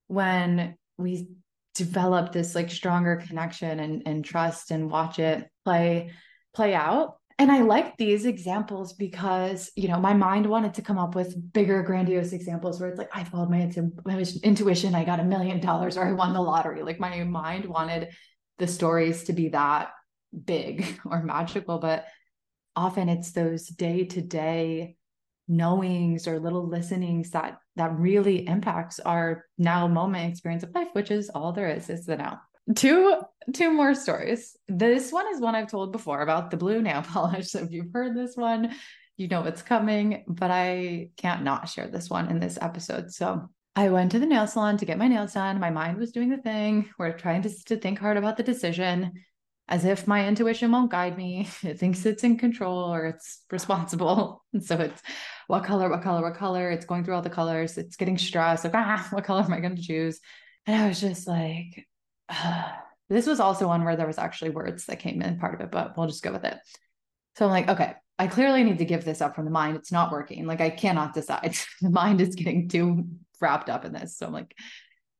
when 0.08 0.76
we 0.98 1.30
develop 1.74 2.32
this 2.32 2.56
like 2.56 2.72
stronger 2.72 3.18
connection 3.28 3.80
and, 3.80 4.04
and 4.06 4.24
trust 4.24 4.72
and 4.72 4.90
watch 4.90 5.20
it 5.20 5.48
play 5.64 6.12
play 6.54 6.74
out. 6.74 7.16
And 7.38 7.52
I 7.52 7.64
like 7.64 7.98
these 7.98 8.26
examples 8.26 8.94
because, 8.94 9.70
you 9.76 9.90
know, 9.90 10.00
my 10.00 10.14
mind 10.14 10.46
wanted 10.46 10.76
to 10.76 10.82
come 10.82 10.98
up 10.98 11.16
with 11.16 11.36
bigger, 11.52 11.84
grandiose 11.84 12.32
examples 12.32 12.80
where 12.80 12.90
it's 12.90 12.98
like, 12.98 13.10
I 13.14 13.26
followed 13.26 13.50
my, 13.50 13.70
my 14.06 14.24
intuition, 14.42 14.96
I 14.96 15.04
got 15.04 15.20
a 15.20 15.26
million 15.26 15.60
dollars 15.60 15.98
or 15.98 16.06
I 16.06 16.14
won 16.14 16.32
the 16.32 16.42
lottery. 16.42 16.82
Like 16.82 16.98
my 16.98 17.26
mind 17.26 17.66
wanted 17.66 18.10
the 18.58 18.68
stories 18.68 19.26
to 19.26 19.34
be 19.34 19.50
that 19.50 19.90
big 20.46 20.86
or 21.06 21.24
magical. 21.24 21.78
But 21.78 22.06
often 22.76 23.10
it's 23.10 23.32
those 23.32 23.68
day 23.68 24.06
to 24.06 24.22
day 24.22 24.96
knowings 25.48 26.28
or 26.28 26.40
little 26.40 26.68
listenings 26.68 27.32
that 27.32 27.60
that 27.76 27.98
really 27.98 28.48
impacts 28.48 29.00
our 29.00 29.46
now 29.58 29.88
moment 29.88 30.32
experience 30.32 30.64
of 30.64 30.74
life 30.74 30.88
which 30.94 31.12
is 31.12 31.30
all 31.30 31.52
there 31.52 31.70
is 31.70 31.90
is 31.90 32.06
the 32.06 32.16
now. 32.16 32.40
Two 32.76 33.22
two 33.54 33.72
more 33.72 33.94
stories. 33.94 34.58
This 34.68 35.12
one 35.12 35.28
is 35.34 35.40
one 35.40 35.56
i've 35.56 35.70
told 35.70 35.92
before 35.92 36.22
about 36.22 36.50
the 36.50 36.58
blue 36.58 36.82
nail 36.82 37.02
polish. 37.08 37.50
So 37.50 37.60
if 37.60 37.72
you've 37.72 37.94
heard 37.94 38.16
this 38.16 38.36
one 38.36 38.74
you 39.18 39.30
know 39.30 39.42
what's 39.42 39.62
coming 39.62 40.26
but 40.28 40.52
i 40.52 41.10
can't 41.16 41.44
not 41.44 41.70
share 41.70 41.88
this 41.88 42.10
one 42.10 42.30
in 42.30 42.40
this 42.40 42.58
episode. 42.60 43.12
So 43.12 43.50
i 43.76 43.90
went 43.90 44.12
to 44.14 44.20
the 44.20 44.26
nail 44.26 44.48
salon 44.48 44.78
to 44.78 44.86
get 44.86 44.98
my 44.98 45.08
nails 45.08 45.34
done. 45.34 45.60
My 45.60 45.70
mind 45.70 45.98
was 45.98 46.12
doing 46.12 46.30
the 46.30 46.38
thing. 46.38 46.90
We're 46.98 47.18
trying 47.18 47.44
to, 47.44 47.66
to 47.66 47.78
think 47.78 48.00
hard 48.00 48.18
about 48.18 48.38
the 48.38 48.44
decision 48.44 49.12
as 49.68 49.84
if 49.84 50.08
my 50.08 50.28
intuition 50.28 50.72
won't 50.72 50.92
guide 50.92 51.18
me. 51.18 51.48
It 51.64 51.80
thinks 51.80 52.06
it's 52.06 52.24
in 52.24 52.38
control 52.38 52.94
or 52.94 53.06
it's 53.08 53.42
responsible. 53.52 54.44
And 54.54 54.64
so 54.70 54.78
it's 54.78 55.02
what 55.48 55.64
color, 55.64 55.90
what 55.90 56.04
color, 56.04 56.22
what 56.22 56.36
color. 56.36 56.70
It's 56.72 56.86
going 56.86 57.04
through 57.04 57.16
all 57.16 57.22
the 57.22 57.30
colors. 57.30 57.78
It's 57.78 57.96
getting 57.96 58.18
stressed. 58.18 58.64
Like, 58.64 58.76
ah, 58.76 59.08
what 59.12 59.24
color 59.24 59.42
am 59.42 59.54
I 59.54 59.60
going 59.60 59.76
to 59.76 59.82
choose? 59.82 60.20
And 60.66 60.82
I 60.82 60.88
was 60.88 61.02
just 61.02 61.28
like, 61.28 61.88
this 63.10 63.28
was 63.28 63.40
also 63.40 63.68
one 63.68 63.84
where 63.84 63.96
there 63.96 64.08
was 64.08 64.18
actually 64.18 64.52
words 64.52 64.86
that 64.86 65.00
came 65.00 65.22
in 65.22 65.40
part 65.40 65.56
of 65.56 65.62
it, 65.62 65.72
but 65.72 65.98
we'll 65.98 66.08
just 66.08 66.24
go 66.24 66.32
with 66.32 66.44
it. 66.44 66.58
So 67.38 67.46
I'm 67.46 67.52
like, 67.52 67.70
okay, 67.70 67.94
I 68.18 68.28
clearly 68.28 68.64
need 68.64 68.78
to 68.78 68.86
give 68.86 69.04
this 69.04 69.22
up 69.22 69.36
from 69.36 69.46
the 69.46 69.52
mind. 69.52 69.76
It's 69.76 69.92
not 69.92 70.12
working. 70.12 70.46
Like 70.46 70.62
I 70.62 70.70
cannot 70.70 71.14
decide. 71.14 71.56
the 71.82 71.90
mind 71.90 72.22
is 72.22 72.36
getting 72.36 72.70
too 72.70 73.06
wrapped 73.42 73.70
up 73.70 73.84
in 73.84 73.94
this. 73.94 74.18
So 74.18 74.26
I'm 74.26 74.34
like, 74.34 74.56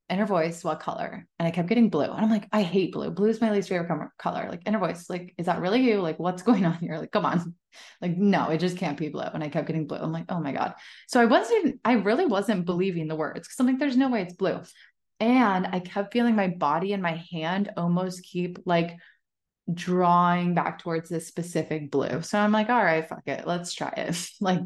inner 0.08 0.26
voice, 0.26 0.62
what 0.62 0.80
color? 0.80 1.26
And 1.38 1.48
I 1.48 1.50
kept 1.50 1.68
getting 1.68 1.90
blue. 1.90 2.04
And 2.04 2.24
I'm 2.24 2.30
like, 2.30 2.48
I 2.52 2.62
hate 2.62 2.92
blue. 2.92 3.10
Blue 3.10 3.28
is 3.28 3.40
my 3.40 3.50
least 3.50 3.68
favorite 3.68 4.10
color. 4.18 4.48
Like 4.48 4.62
inner 4.66 4.78
voice, 4.78 5.10
like, 5.10 5.34
is 5.36 5.46
that 5.46 5.60
really 5.60 5.80
you? 5.82 6.00
Like, 6.00 6.18
what's 6.18 6.42
going 6.44 6.64
on 6.64 6.74
here? 6.74 6.96
Like, 6.98 7.12
come 7.12 7.26
on. 7.26 7.54
Like, 8.00 8.16
no, 8.16 8.50
it 8.50 8.58
just 8.58 8.78
can't 8.78 8.96
be 8.96 9.08
blue. 9.08 9.22
And 9.22 9.42
I 9.42 9.48
kept 9.48 9.66
getting 9.66 9.86
blue. 9.86 9.98
I'm 9.98 10.12
like, 10.12 10.26
oh 10.28 10.40
my 10.40 10.52
God. 10.52 10.74
So 11.08 11.20
I 11.20 11.24
wasn't, 11.24 11.80
I 11.84 11.94
really 11.94 12.26
wasn't 12.26 12.66
believing 12.66 13.08
the 13.08 13.16
words 13.16 13.46
because 13.46 13.58
I'm 13.58 13.66
like, 13.66 13.78
there's 13.78 13.96
no 13.96 14.08
way 14.08 14.22
it's 14.22 14.34
blue. 14.34 14.60
And 15.18 15.66
I 15.66 15.80
kept 15.80 16.12
feeling 16.12 16.36
my 16.36 16.48
body 16.48 16.92
and 16.92 17.02
my 17.02 17.22
hand 17.30 17.70
almost 17.76 18.22
keep 18.22 18.58
like 18.64 18.96
drawing 19.72 20.54
back 20.54 20.78
towards 20.78 21.08
this 21.08 21.26
specific 21.26 21.90
blue. 21.90 22.22
So 22.22 22.38
I'm 22.38 22.52
like, 22.52 22.68
all 22.68 22.82
right, 22.82 23.06
fuck 23.08 23.26
it. 23.26 23.46
Let's 23.46 23.74
try 23.74 23.92
it. 23.96 24.30
like 24.40 24.60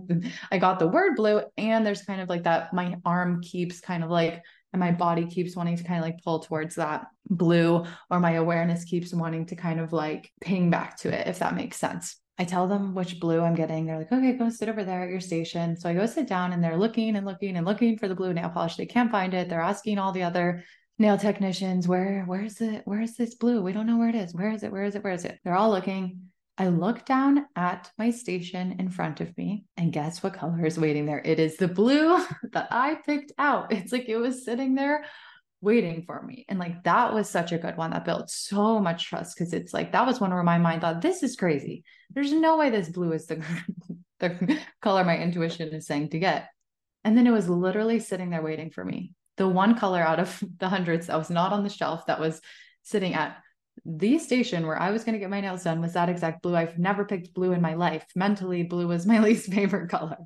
I 0.50 0.58
got 0.58 0.78
the 0.78 0.88
word 0.88 1.16
blue 1.16 1.42
and 1.56 1.86
there's 1.86 2.02
kind 2.02 2.20
of 2.20 2.28
like 2.28 2.44
that 2.44 2.74
my 2.74 2.96
arm 3.04 3.40
keeps 3.42 3.80
kind 3.80 4.04
of 4.04 4.10
like 4.10 4.42
and 4.72 4.80
my 4.80 4.90
body 4.90 5.26
keeps 5.26 5.56
wanting 5.56 5.76
to 5.76 5.84
kind 5.84 5.98
of 5.98 6.04
like 6.04 6.22
pull 6.22 6.40
towards 6.40 6.76
that 6.76 7.06
blue 7.28 7.84
or 8.10 8.20
my 8.20 8.32
awareness 8.32 8.84
keeps 8.84 9.12
wanting 9.12 9.46
to 9.46 9.56
kind 9.56 9.80
of 9.80 9.92
like 9.92 10.30
ping 10.40 10.70
back 10.70 10.96
to 10.98 11.08
it 11.08 11.26
if 11.26 11.38
that 11.38 11.54
makes 11.54 11.76
sense. 11.76 12.16
I 12.38 12.44
tell 12.44 12.68
them 12.68 12.94
which 12.94 13.20
blue 13.20 13.40
i'm 13.40 13.54
getting 13.54 13.84
they're 13.84 13.98
like 13.98 14.12
okay 14.12 14.32
go 14.32 14.48
sit 14.48 14.68
over 14.68 14.84
there 14.84 15.02
at 15.02 15.10
your 15.10 15.20
station. 15.20 15.76
So 15.76 15.88
i 15.88 15.94
go 15.94 16.06
sit 16.06 16.26
down 16.26 16.52
and 16.52 16.62
they're 16.62 16.78
looking 16.78 17.16
and 17.16 17.26
looking 17.26 17.56
and 17.56 17.66
looking 17.66 17.98
for 17.98 18.08
the 18.08 18.14
blue 18.14 18.32
nail 18.32 18.48
polish. 18.48 18.76
They 18.76 18.86
can't 18.86 19.10
find 19.10 19.34
it. 19.34 19.48
They're 19.48 19.60
asking 19.60 19.98
all 19.98 20.12
the 20.12 20.22
other 20.22 20.64
nail 20.98 21.16
technicians 21.16 21.88
where 21.88 22.24
where's 22.26 22.60
it 22.60 22.82
where's 22.84 23.14
this 23.14 23.34
blue? 23.34 23.62
We 23.62 23.72
don't 23.72 23.86
know 23.86 23.98
where 23.98 24.08
it 24.08 24.14
is. 24.14 24.34
Where 24.34 24.52
is 24.52 24.62
it? 24.62 24.72
Where 24.72 24.84
is 24.84 24.94
it? 24.94 25.04
Where 25.04 25.12
is 25.12 25.24
it? 25.24 25.38
They're 25.44 25.56
all 25.56 25.70
looking 25.70 26.29
I 26.60 26.68
look 26.68 27.06
down 27.06 27.46
at 27.56 27.90
my 27.96 28.10
station 28.10 28.76
in 28.78 28.90
front 28.90 29.22
of 29.22 29.34
me, 29.38 29.64
and 29.78 29.94
guess 29.94 30.22
what 30.22 30.34
color 30.34 30.66
is 30.66 30.78
waiting 30.78 31.06
there? 31.06 31.22
It 31.24 31.40
is 31.40 31.56
the 31.56 31.66
blue 31.66 32.22
that 32.52 32.68
I 32.70 32.96
picked 32.96 33.32
out. 33.38 33.72
It's 33.72 33.92
like 33.92 34.10
it 34.10 34.18
was 34.18 34.44
sitting 34.44 34.74
there 34.74 35.06
waiting 35.62 36.02
for 36.02 36.20
me. 36.20 36.44
And 36.50 36.58
like 36.58 36.84
that 36.84 37.14
was 37.14 37.30
such 37.30 37.52
a 37.52 37.58
good 37.58 37.78
one 37.78 37.92
that 37.92 38.04
built 38.04 38.28
so 38.28 38.78
much 38.78 39.06
trust 39.06 39.38
because 39.38 39.54
it's 39.54 39.72
like 39.72 39.92
that 39.92 40.06
was 40.06 40.20
one 40.20 40.34
where 40.34 40.42
my 40.42 40.58
mind 40.58 40.82
thought, 40.82 41.00
this 41.00 41.22
is 41.22 41.34
crazy. 41.34 41.82
There's 42.10 42.30
no 42.30 42.58
way 42.58 42.68
this 42.68 42.90
blue 42.90 43.12
is 43.12 43.24
the, 43.24 43.42
the 44.18 44.58
color 44.82 45.02
my 45.02 45.16
intuition 45.16 45.70
is 45.70 45.86
saying 45.86 46.10
to 46.10 46.18
get. 46.18 46.50
And 47.04 47.16
then 47.16 47.26
it 47.26 47.32
was 47.32 47.48
literally 47.48 48.00
sitting 48.00 48.28
there 48.28 48.42
waiting 48.42 48.68
for 48.68 48.84
me. 48.84 49.14
The 49.38 49.48
one 49.48 49.78
color 49.78 50.02
out 50.02 50.20
of 50.20 50.44
the 50.58 50.68
hundreds 50.68 51.06
that 51.06 51.16
was 51.16 51.30
not 51.30 51.54
on 51.54 51.64
the 51.64 51.70
shelf 51.70 52.04
that 52.04 52.20
was 52.20 52.38
sitting 52.82 53.14
at 53.14 53.38
the 53.84 54.18
station 54.18 54.66
where 54.66 54.80
I 54.80 54.90
was 54.90 55.04
going 55.04 55.14
to 55.14 55.18
get 55.18 55.30
my 55.30 55.40
nails 55.40 55.64
done 55.64 55.80
was 55.80 55.94
that 55.94 56.08
exact 56.08 56.42
blue. 56.42 56.56
I've 56.56 56.78
never 56.78 57.04
picked 57.04 57.34
blue 57.34 57.52
in 57.52 57.60
my 57.60 57.74
life. 57.74 58.04
Mentally, 58.14 58.62
blue 58.62 58.88
was 58.88 59.06
my 59.06 59.18
least 59.22 59.52
favorite 59.52 59.90
color. 59.90 60.18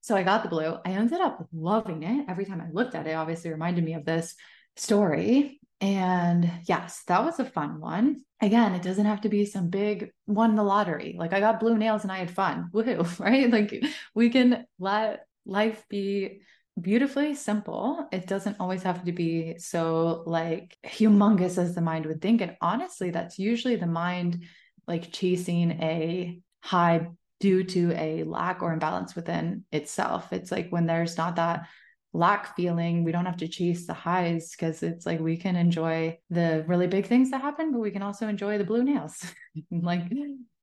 So 0.00 0.16
I 0.16 0.22
got 0.22 0.42
the 0.42 0.48
blue. 0.48 0.76
I 0.84 0.90
ended 0.90 1.20
up 1.20 1.46
loving 1.52 2.02
it. 2.02 2.26
Every 2.28 2.44
time 2.46 2.60
I 2.60 2.70
looked 2.72 2.94
at 2.94 3.06
it, 3.06 3.12
obviously 3.12 3.50
reminded 3.50 3.84
me 3.84 3.94
of 3.94 4.04
this 4.04 4.34
story. 4.76 5.60
And 5.80 6.50
yes, 6.64 7.02
that 7.06 7.24
was 7.24 7.38
a 7.38 7.44
fun 7.44 7.80
one. 7.80 8.22
Again, 8.40 8.74
it 8.74 8.82
doesn't 8.82 9.04
have 9.04 9.20
to 9.22 9.28
be 9.28 9.44
some 9.44 9.68
big 9.68 10.10
won 10.26 10.56
the 10.56 10.62
lottery. 10.62 11.16
Like 11.18 11.32
I 11.32 11.40
got 11.40 11.60
blue 11.60 11.76
nails 11.76 12.02
and 12.02 12.12
I 12.12 12.18
had 12.18 12.30
fun. 12.30 12.70
Woohoo, 12.72 13.18
right? 13.20 13.50
Like 13.50 13.84
we 14.14 14.30
can 14.30 14.64
let 14.78 15.26
life 15.44 15.84
be 15.88 16.40
beautifully 16.80 17.34
simple. 17.34 18.08
It 18.12 18.26
doesn't 18.26 18.56
always 18.60 18.82
have 18.82 19.04
to 19.04 19.12
be 19.12 19.58
so 19.58 20.22
like 20.26 20.76
humongous 20.84 21.58
as 21.58 21.74
the 21.74 21.80
mind 21.80 22.06
would 22.06 22.22
think. 22.22 22.40
And 22.40 22.56
honestly, 22.60 23.10
that's 23.10 23.38
usually 23.38 23.76
the 23.76 23.86
mind 23.86 24.44
like 24.86 25.12
chasing 25.12 25.72
a 25.82 26.40
high 26.62 27.08
due 27.40 27.62
to 27.62 27.92
a 27.92 28.24
lack 28.24 28.62
or 28.62 28.72
imbalance 28.72 29.14
within 29.14 29.64
itself. 29.70 30.32
It's 30.32 30.50
like 30.50 30.70
when 30.70 30.86
there's 30.86 31.16
not 31.16 31.36
that 31.36 31.66
lack 32.12 32.56
feeling, 32.56 33.04
we 33.04 33.12
don't 33.12 33.26
have 33.26 33.36
to 33.38 33.48
chase 33.48 33.86
the 33.86 33.94
highs 33.94 34.52
because 34.52 34.82
it's 34.82 35.06
like 35.06 35.20
we 35.20 35.36
can 35.36 35.56
enjoy 35.56 36.18
the 36.30 36.64
really 36.66 36.86
big 36.86 37.06
things 37.06 37.30
that 37.30 37.42
happen, 37.42 37.70
but 37.72 37.80
we 37.80 37.90
can 37.90 38.02
also 38.02 38.26
enjoy 38.26 38.58
the 38.58 38.64
blue 38.64 38.82
nails. 38.82 39.24
like 39.70 40.02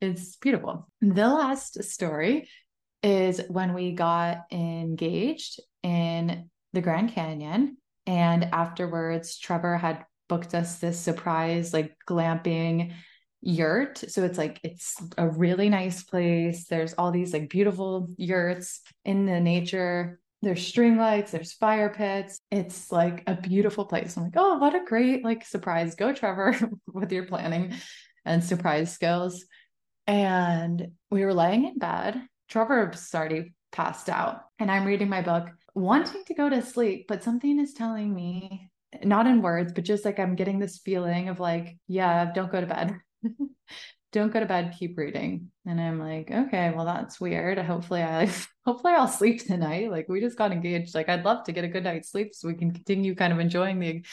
it's 0.02 0.36
beautiful. 0.38 0.90
The 1.02 1.28
last 1.28 1.84
story 1.84 2.50
is 3.04 3.42
when 3.50 3.74
we 3.74 3.92
got 3.94 4.46
engaged 4.52 5.60
in 5.86 6.50
the 6.74 6.82
Grand 6.82 7.12
Canyon. 7.14 7.78
And 8.08 8.44
afterwards, 8.46 9.38
Trevor 9.38 9.78
had 9.78 10.06
booked 10.28 10.56
us 10.56 10.80
this 10.80 11.00
surprise, 11.00 11.74
like 11.74 11.96
glamping 12.10 12.94
yurt. 13.42 14.00
So 14.10 14.24
it's 14.24 14.38
like, 14.38 14.60
it's 14.64 14.96
a 15.18 15.30
really 15.30 15.70
nice 15.70 16.04
place. 16.04 16.66
There's 16.66 16.94
all 16.94 17.12
these 17.12 17.34
like 17.34 17.50
beautiful 17.50 18.10
yurts 18.18 18.82
in 19.06 19.28
the 19.28 19.40
nature. 19.40 20.20
There's 20.42 20.66
string 20.66 20.98
lights, 20.98 21.32
there's 21.32 21.54
fire 21.54 21.90
pits. 21.90 22.42
It's 22.52 22.92
like 22.92 23.24
a 23.28 23.36
beautiful 23.36 23.86
place. 23.86 24.18
I'm 24.18 24.24
like, 24.24 24.34
oh, 24.36 24.58
what 24.58 24.76
a 24.76 24.84
great 24.86 25.24
like 25.24 25.46
surprise. 25.46 25.94
Go, 25.96 26.14
Trevor, 26.14 26.58
with 26.94 27.12
your 27.12 27.26
planning 27.26 27.74
and 28.26 28.44
surprise 28.44 28.92
skills. 28.92 29.46
And 30.08 30.88
we 31.12 31.24
were 31.24 31.34
laying 31.34 31.66
in 31.66 31.78
bed 31.78 32.22
Trevor's 32.50 33.14
already 33.14 33.54
passed 33.72 34.10
out 34.10 34.42
and 34.60 34.72
I'm 34.72 34.86
reading 34.86 35.10
my 35.10 35.22
book, 35.22 35.50
wanting 35.76 36.24
to 36.26 36.34
go 36.34 36.50
to 36.50 36.62
sleep, 36.62 37.06
but 37.08 37.24
something 37.24 37.60
is 37.60 37.74
telling 37.74 38.14
me, 38.14 38.72
not 39.04 39.28
in 39.28 39.42
words, 39.42 39.74
but 39.74 39.84
just 39.84 40.06
like 40.06 40.20
I'm 40.20 40.36
getting 40.36 40.58
this 40.58 40.80
feeling 40.80 41.30
of 41.30 41.40
like, 41.40 41.78
yeah, 41.88 42.32
don't 42.34 42.52
go 42.52 42.62
to 42.62 42.68
bed. 42.68 42.98
don't 44.14 44.32
go 44.32 44.40
to 44.40 44.46
bed, 44.46 44.74
keep 44.80 44.98
reading. 44.98 45.52
And 45.66 45.80
I'm 45.80 46.00
like, 46.00 46.32
okay, 46.32 46.72
well, 46.74 46.86
that's 46.86 47.20
weird. 47.20 47.58
Hopefully 47.60 48.02
I 48.02 48.32
hopefully 48.66 48.94
I'll 48.94 49.10
sleep 49.10 49.46
tonight. 49.46 49.92
Like 49.92 50.08
we 50.08 50.22
just 50.22 50.38
got 50.38 50.54
engaged. 50.54 50.96
Like 50.96 51.10
I'd 51.10 51.26
love 51.26 51.44
to 51.46 51.52
get 51.52 51.66
a 51.66 51.68
good 51.70 51.84
night's 51.84 52.10
sleep 52.10 52.34
so 52.34 52.48
we 52.48 52.54
can 52.56 52.72
continue 52.72 53.14
kind 53.14 53.34
of 53.34 53.40
enjoying 53.40 53.80
the 53.80 54.06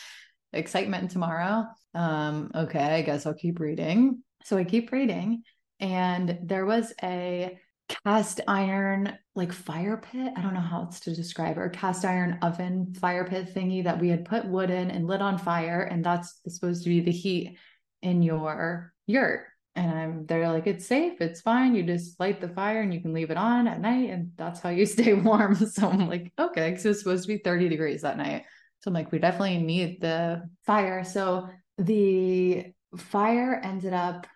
excitement 0.53 1.13
tomorrow. 1.13 1.67
Um, 1.95 2.51
okay, 2.55 2.97
I 2.97 3.03
guess 3.03 3.25
I'll 3.25 3.35
keep 3.35 3.61
reading. 3.61 4.25
So 4.45 4.59
I 4.59 4.65
keep 4.65 4.91
reading. 4.91 5.45
And 5.79 6.39
there 6.43 6.67
was 6.67 6.93
a 7.03 7.59
cast 8.05 8.41
iron 8.49 9.17
like 9.35 9.53
fire 9.53 9.97
pit. 9.97 10.33
I 10.37 10.43
don't 10.43 10.55
know 10.55 10.61
how 10.61 10.83
else 10.83 11.01
to 11.01 11.15
describe 11.15 11.57
it, 11.57 11.61
or 11.61 11.69
cast 11.69 12.05
iron 12.05 12.39
oven 12.43 12.95
fire 12.95 13.25
pit 13.25 13.55
thingy 13.55 13.85
that 13.85 14.01
we 14.01 14.09
had 14.09 14.25
put 14.25 14.45
wood 14.47 14.71
in 14.71 14.91
and 14.91 15.07
lit 15.07 15.23
on 15.23 15.39
fire. 15.39 15.83
And 15.83 16.05
that's 16.05 16.41
supposed 16.49 16.85
to 16.85 16.91
be 16.91 17.01
the 17.01 17.13
heat 17.13 17.59
in 18.03 18.23
your 18.23 18.93
yurt. 19.07 19.47
And 19.75 19.91
I'm 19.91 20.27
they're 20.27 20.53
like, 20.53 20.67
it's 20.67 20.87
safe, 20.87 21.21
it's 21.21 21.41
fine. 21.41 21.75
You 21.75 21.83
just 21.83 22.21
light 22.21 22.41
the 22.41 22.49
fire 22.49 22.83
and 22.83 22.93
you 22.93 23.01
can 23.01 23.15
leave 23.15 23.31
it 23.31 23.39
on 23.39 23.67
at 23.67 23.81
night, 23.81 24.11
and 24.11 24.33
that's 24.37 24.61
how 24.61 24.69
you 24.71 24.87
stay 24.87 25.15
warm. 25.15 25.57
So 25.67 25.89
I'm 25.89 26.09
like, 26.09 26.33
okay, 26.39 26.77
so 26.77 26.91
it's 26.91 26.99
supposed 27.01 27.25
to 27.25 27.29
be 27.29 27.39
30 27.39 27.69
degrees 27.69 28.03
that 28.03 28.19
night. 28.19 28.45
So 28.81 28.89
I'm 28.89 28.95
like, 28.95 29.13
we 29.13 29.19
definitely 29.19 29.59
need 29.59 30.01
the 30.01 30.43
fire. 30.67 31.05
So 31.05 31.49
the 31.79 32.73
fire 32.97 33.61
ended 33.63 33.93
up 33.93 34.27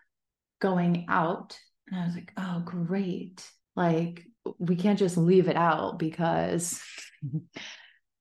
going 0.60 1.06
out 1.08 1.58
and 1.90 2.00
I 2.00 2.04
was 2.06 2.14
like, 2.14 2.32
oh, 2.36 2.62
great. 2.64 3.48
Like, 3.74 4.24
we 4.58 4.76
can't 4.76 4.98
just 4.98 5.16
leave 5.16 5.48
it 5.48 5.56
out 5.56 5.98
because 5.98 6.80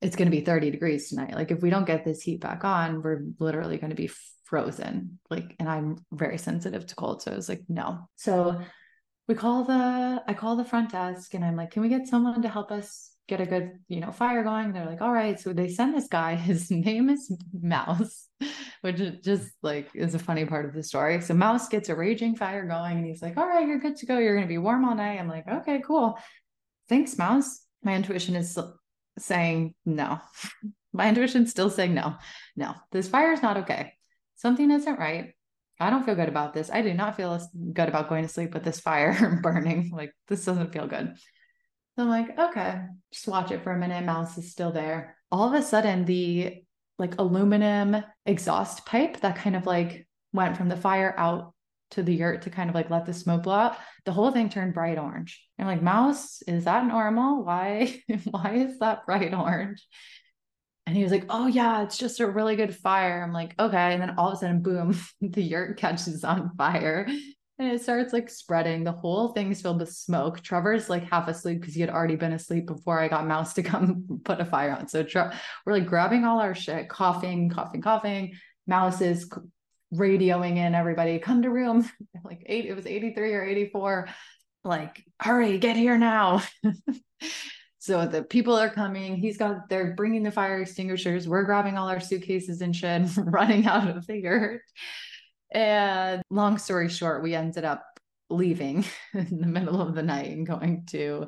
it's 0.01 0.15
going 0.15 0.29
to 0.29 0.37
be 0.37 0.43
30 0.43 0.71
degrees 0.71 1.09
tonight. 1.09 1.33
Like, 1.33 1.51
if 1.51 1.61
we 1.61 1.69
don't 1.69 1.87
get 1.87 2.05
this 2.05 2.21
heat 2.21 2.41
back 2.41 2.63
on, 2.63 3.01
we're 3.01 3.23
literally 3.39 3.77
going 3.77 3.89
to 3.89 3.95
be 3.95 4.11
frozen. 4.43 5.19
Like, 5.29 5.55
and 5.59 5.69
I'm 5.69 5.97
very 6.11 6.37
sensitive 6.37 6.85
to 6.85 6.95
cold. 6.95 7.21
So 7.21 7.31
I 7.31 7.35
was 7.35 7.49
like, 7.49 7.63
no. 7.67 8.07
So 8.15 8.61
we 9.27 9.35
call 9.35 9.63
the, 9.63 10.23
I 10.27 10.33
call 10.33 10.55
the 10.55 10.65
front 10.65 10.91
desk 10.91 11.33
and 11.33 11.43
I'm 11.43 11.55
like, 11.55 11.71
can 11.71 11.81
we 11.81 11.89
get 11.89 12.07
someone 12.07 12.41
to 12.43 12.49
help 12.49 12.71
us 12.71 13.11
get 13.27 13.41
a 13.41 13.45
good, 13.45 13.79
you 13.87 13.99
know, 13.99 14.11
fire 14.11 14.43
going. 14.43 14.71
They're 14.71 14.85
like, 14.85 15.01
all 15.01 15.11
right. 15.11 15.39
So 15.39 15.53
they 15.53 15.69
send 15.69 15.95
this 15.95 16.07
guy, 16.07 16.35
his 16.35 16.69
name 16.69 17.09
is 17.09 17.31
Mouse, 17.53 18.27
which 18.81 19.01
just 19.21 19.51
like 19.61 19.89
is 19.95 20.15
a 20.15 20.19
funny 20.19 20.45
part 20.45 20.65
of 20.65 20.73
the 20.73 20.83
story. 20.83 21.21
So 21.21 21.33
Mouse 21.33 21.67
gets 21.69 21.89
a 21.89 21.95
raging 21.95 22.35
fire 22.35 22.65
going 22.65 22.97
and 22.97 23.05
he's 23.05 23.21
like, 23.21 23.37
all 23.37 23.47
right, 23.47 23.67
you're 23.67 23.79
good 23.79 23.97
to 23.97 24.05
go. 24.05 24.17
You're 24.17 24.35
going 24.35 24.47
to 24.47 24.53
be 24.53 24.57
warm 24.57 24.85
all 24.85 24.95
night. 24.95 25.19
I'm 25.19 25.29
like, 25.29 25.47
okay, 25.47 25.81
cool. 25.85 26.17
Thanks, 26.87 27.17
Mouse. 27.17 27.61
My 27.83 27.95
intuition 27.95 28.35
is 28.35 28.57
saying 29.17 29.73
no. 29.85 30.19
My 30.93 31.09
intuition's 31.09 31.51
still 31.51 31.69
saying 31.69 31.93
no. 31.93 32.15
No, 32.55 32.73
this 32.93 33.09
fire 33.09 33.33
is 33.33 33.41
not 33.41 33.57
okay. 33.57 33.93
Something 34.37 34.71
isn't 34.71 34.97
right. 34.97 35.33
I 35.77 35.89
don't 35.89 36.05
feel 36.05 36.15
good 36.15 36.29
about 36.29 36.53
this. 36.53 36.69
I 36.71 36.81
do 36.81 36.93
not 36.93 37.17
feel 37.17 37.37
good 37.73 37.89
about 37.89 38.07
going 38.07 38.23
to 38.23 38.29
sleep 38.29 38.53
with 38.53 38.63
this 38.63 38.79
fire 38.79 39.39
burning. 39.43 39.91
Like, 39.93 40.13
this 40.29 40.45
doesn't 40.45 40.71
feel 40.71 40.87
good. 40.87 41.15
So 41.95 42.03
I'm 42.03 42.09
like, 42.09 42.37
okay, 42.37 42.81
just 43.11 43.27
watch 43.27 43.51
it 43.51 43.63
for 43.63 43.71
a 43.71 43.77
minute. 43.77 44.03
Mouse 44.03 44.37
is 44.37 44.51
still 44.51 44.71
there. 44.71 45.15
All 45.31 45.47
of 45.47 45.53
a 45.53 45.65
sudden, 45.65 46.05
the 46.05 46.63
like 46.99 47.19
aluminum 47.19 48.03
exhaust 48.25 48.85
pipe 48.85 49.21
that 49.21 49.37
kind 49.37 49.55
of 49.55 49.65
like 49.65 50.07
went 50.33 50.57
from 50.57 50.69
the 50.69 50.77
fire 50.77 51.13
out 51.17 51.53
to 51.91 52.03
the 52.03 52.13
yurt 52.13 52.41
to 52.41 52.49
kind 52.49 52.69
of 52.69 52.75
like 52.75 52.89
let 52.89 53.05
the 53.05 53.13
smoke 53.13 53.43
blow 53.43 53.55
out, 53.55 53.77
the 54.05 54.11
whole 54.11 54.31
thing 54.31 54.49
turned 54.49 54.73
bright 54.73 54.97
orange. 54.97 55.41
I'm 55.57 55.67
like, 55.67 55.81
Mouse, 55.81 56.41
is 56.43 56.65
that 56.65 56.85
normal? 56.85 57.43
Why, 57.43 58.01
why 58.25 58.55
is 58.55 58.79
that 58.79 59.05
bright 59.05 59.33
orange? 59.33 59.85
And 60.85 60.95
he 60.95 61.03
was 61.03 61.11
like, 61.11 61.25
Oh, 61.29 61.47
yeah, 61.47 61.83
it's 61.83 61.97
just 61.97 62.19
a 62.19 62.27
really 62.27 62.55
good 62.55 62.75
fire. 62.75 63.23
I'm 63.23 63.33
like, 63.33 63.55
Okay. 63.59 63.93
And 63.93 64.01
then 64.01 64.15
all 64.17 64.29
of 64.29 64.33
a 64.33 64.37
sudden, 64.37 64.61
boom, 64.61 64.99
the 65.21 65.41
yurt 65.41 65.77
catches 65.77 66.23
on 66.23 66.51
fire 66.57 67.07
and 67.57 67.71
it 67.71 67.81
starts 67.81 68.11
like 68.11 68.29
spreading. 68.29 68.83
The 68.83 68.91
whole 68.91 69.29
thing's 69.29 69.61
filled 69.61 69.79
with 69.79 69.93
smoke. 69.93 70.41
Trevor's 70.41 70.89
like 70.89 71.09
half 71.09 71.27
asleep 71.27 71.61
because 71.61 71.73
he 71.73 71.81
had 71.81 71.89
already 71.89 72.17
been 72.17 72.33
asleep 72.33 72.65
before 72.65 72.99
I 72.99 73.07
got 73.07 73.27
Mouse 73.27 73.53
to 73.53 73.63
come 73.63 74.19
put 74.25 74.41
a 74.41 74.45
fire 74.45 74.71
on. 74.71 74.87
So 74.87 75.03
Tre- 75.03 75.31
we're 75.65 75.73
like 75.73 75.85
grabbing 75.85 76.25
all 76.25 76.39
our 76.39 76.53
shit, 76.53 76.89
coughing, 76.89 77.49
coughing, 77.49 77.81
coughing. 77.81 78.33
Mouse 78.67 78.99
is 78.99 79.29
radioing 79.93 80.57
in 80.57 80.75
everybody, 80.75 81.17
come 81.19 81.43
to 81.43 81.49
room. 81.49 81.89
like 82.25 82.43
eight, 82.45 82.65
it 82.65 82.75
was 82.75 82.85
83 82.85 83.33
or 83.33 83.43
84. 83.43 84.09
Like, 84.65 85.05
hurry, 85.21 85.57
get 85.57 85.77
here 85.77 85.97
now. 85.97 86.41
so 87.79 88.05
the 88.05 88.23
people 88.23 88.55
are 88.55 88.69
coming. 88.69 89.15
He's 89.15 89.37
got, 89.37 89.69
they're 89.69 89.93
bringing 89.93 90.23
the 90.23 90.31
fire 90.31 90.59
extinguishers. 90.59 91.27
We're 91.27 91.43
grabbing 91.43 91.77
all 91.77 91.87
our 91.87 92.01
suitcases 92.01 92.61
and 92.61 92.75
shit, 92.75 93.03
running 93.17 93.65
out 93.65 93.95
of 93.95 94.07
the 94.07 94.17
yurt. 94.17 94.61
And 95.51 96.21
long 96.29 96.57
story 96.57 96.89
short, 96.89 97.23
we 97.23 97.35
ended 97.35 97.63
up 97.63 97.85
leaving 98.29 98.85
in 99.13 99.39
the 99.39 99.47
middle 99.47 99.81
of 99.81 99.95
the 99.95 100.03
night 100.03 100.31
and 100.31 100.47
going 100.47 100.85
to 100.87 101.27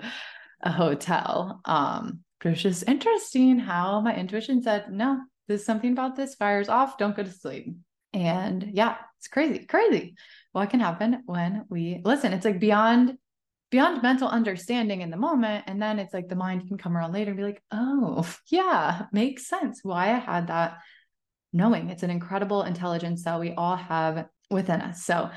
a 0.61 0.71
hotel. 0.71 1.61
Um, 1.65 2.21
but 2.39 2.53
it's 2.53 2.61
just 2.61 2.87
interesting 2.87 3.59
how 3.59 4.01
my 4.01 4.15
intuition 4.15 4.61
said, 4.61 4.91
no, 4.91 5.19
there's 5.47 5.65
something 5.65 5.91
about 5.91 6.15
this, 6.15 6.35
fire's 6.35 6.69
off, 6.69 6.97
don't 6.97 7.15
go 7.15 7.23
to 7.23 7.31
sleep. 7.31 7.75
And 8.13 8.71
yeah, 8.73 8.97
it's 9.17 9.27
crazy, 9.27 9.65
crazy 9.65 10.15
what 10.51 10.69
can 10.69 10.79
happen 10.79 11.23
when 11.25 11.65
we 11.69 12.01
listen. 12.03 12.33
It's 12.33 12.45
like 12.45 12.59
beyond 12.59 13.17
beyond 13.69 14.01
mental 14.01 14.29
understanding 14.29 15.01
in 15.01 15.09
the 15.09 15.17
moment. 15.17 15.65
And 15.67 15.81
then 15.81 15.99
it's 15.99 16.13
like 16.13 16.29
the 16.29 16.35
mind 16.35 16.67
can 16.67 16.77
come 16.77 16.95
around 16.95 17.11
later 17.11 17.31
and 17.31 17.37
be 17.37 17.43
like, 17.43 17.61
oh, 17.71 18.27
yeah, 18.47 19.05
makes 19.11 19.47
sense 19.47 19.81
why 19.83 20.07
I 20.11 20.19
had 20.19 20.47
that 20.47 20.79
knowing. 21.53 21.89
It's 21.89 22.03
an 22.03 22.09
incredible 22.09 22.63
intelligence 22.63 23.23
that 23.23 23.39
we 23.39 23.53
all 23.53 23.75
have 23.75 24.27
within 24.49 24.81
us. 24.81 25.03
So 25.03 25.29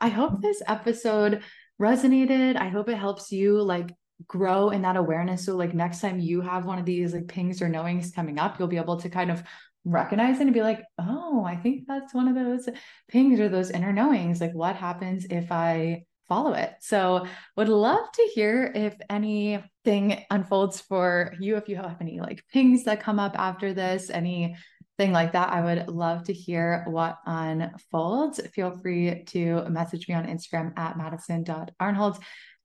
I 0.00 0.08
hope 0.08 0.32
mm-hmm. 0.32 0.42
this 0.42 0.62
episode 0.66 1.42
resonated. 1.80 2.56
I 2.56 2.68
hope 2.68 2.88
it 2.88 2.96
helps 2.96 3.30
you 3.32 3.60
like 3.62 3.94
grow 4.26 4.70
in 4.70 4.82
that 4.82 4.96
awareness. 4.96 5.46
So 5.46 5.56
like 5.56 5.74
next 5.74 6.00
time 6.00 6.18
you 6.18 6.40
have 6.40 6.64
one 6.64 6.78
of 6.78 6.84
these 6.84 7.14
like 7.14 7.28
pings 7.28 7.62
or 7.62 7.68
knowings 7.68 8.10
coming 8.10 8.38
up, 8.38 8.58
you'll 8.58 8.68
be 8.68 8.76
able 8.76 8.98
to 9.00 9.08
kind 9.08 9.30
of 9.30 9.42
recognize 9.84 10.38
it 10.38 10.42
and 10.42 10.52
be 10.52 10.62
like, 10.62 10.82
oh, 10.98 11.44
I 11.44 11.56
think 11.56 11.84
that's 11.86 12.12
one 12.12 12.28
of 12.28 12.34
those 12.34 12.68
pings 13.08 13.38
or 13.40 13.48
those 13.48 13.70
inner 13.70 13.92
knowings. 13.92 14.40
Like 14.40 14.52
what 14.52 14.76
happens 14.76 15.26
if 15.30 15.52
I 15.52 16.04
follow 16.28 16.52
it. 16.52 16.74
So 16.80 17.26
would 17.56 17.68
love 17.68 18.10
to 18.12 18.30
hear 18.34 18.70
if 18.74 18.94
anything 19.08 20.24
unfolds 20.30 20.80
for 20.80 21.32
you, 21.40 21.56
if 21.56 21.68
you 21.68 21.76
have 21.76 21.96
any 22.00 22.20
like 22.20 22.44
pings 22.52 22.84
that 22.84 23.00
come 23.00 23.18
up 23.18 23.38
after 23.38 23.72
this, 23.72 24.10
any 24.10 24.56
thing 24.98 25.12
like 25.12 25.32
that, 25.32 25.50
I 25.50 25.60
would 25.62 25.88
love 25.88 26.24
to 26.24 26.32
hear 26.32 26.84
what 26.88 27.18
unfolds. 27.24 28.40
Feel 28.52 28.72
free 28.72 29.24
to 29.28 29.64
message 29.68 30.08
me 30.08 30.14
on 30.14 30.26
Instagram 30.26 30.76
at 30.76 30.98
madison.arnholt. 30.98 32.20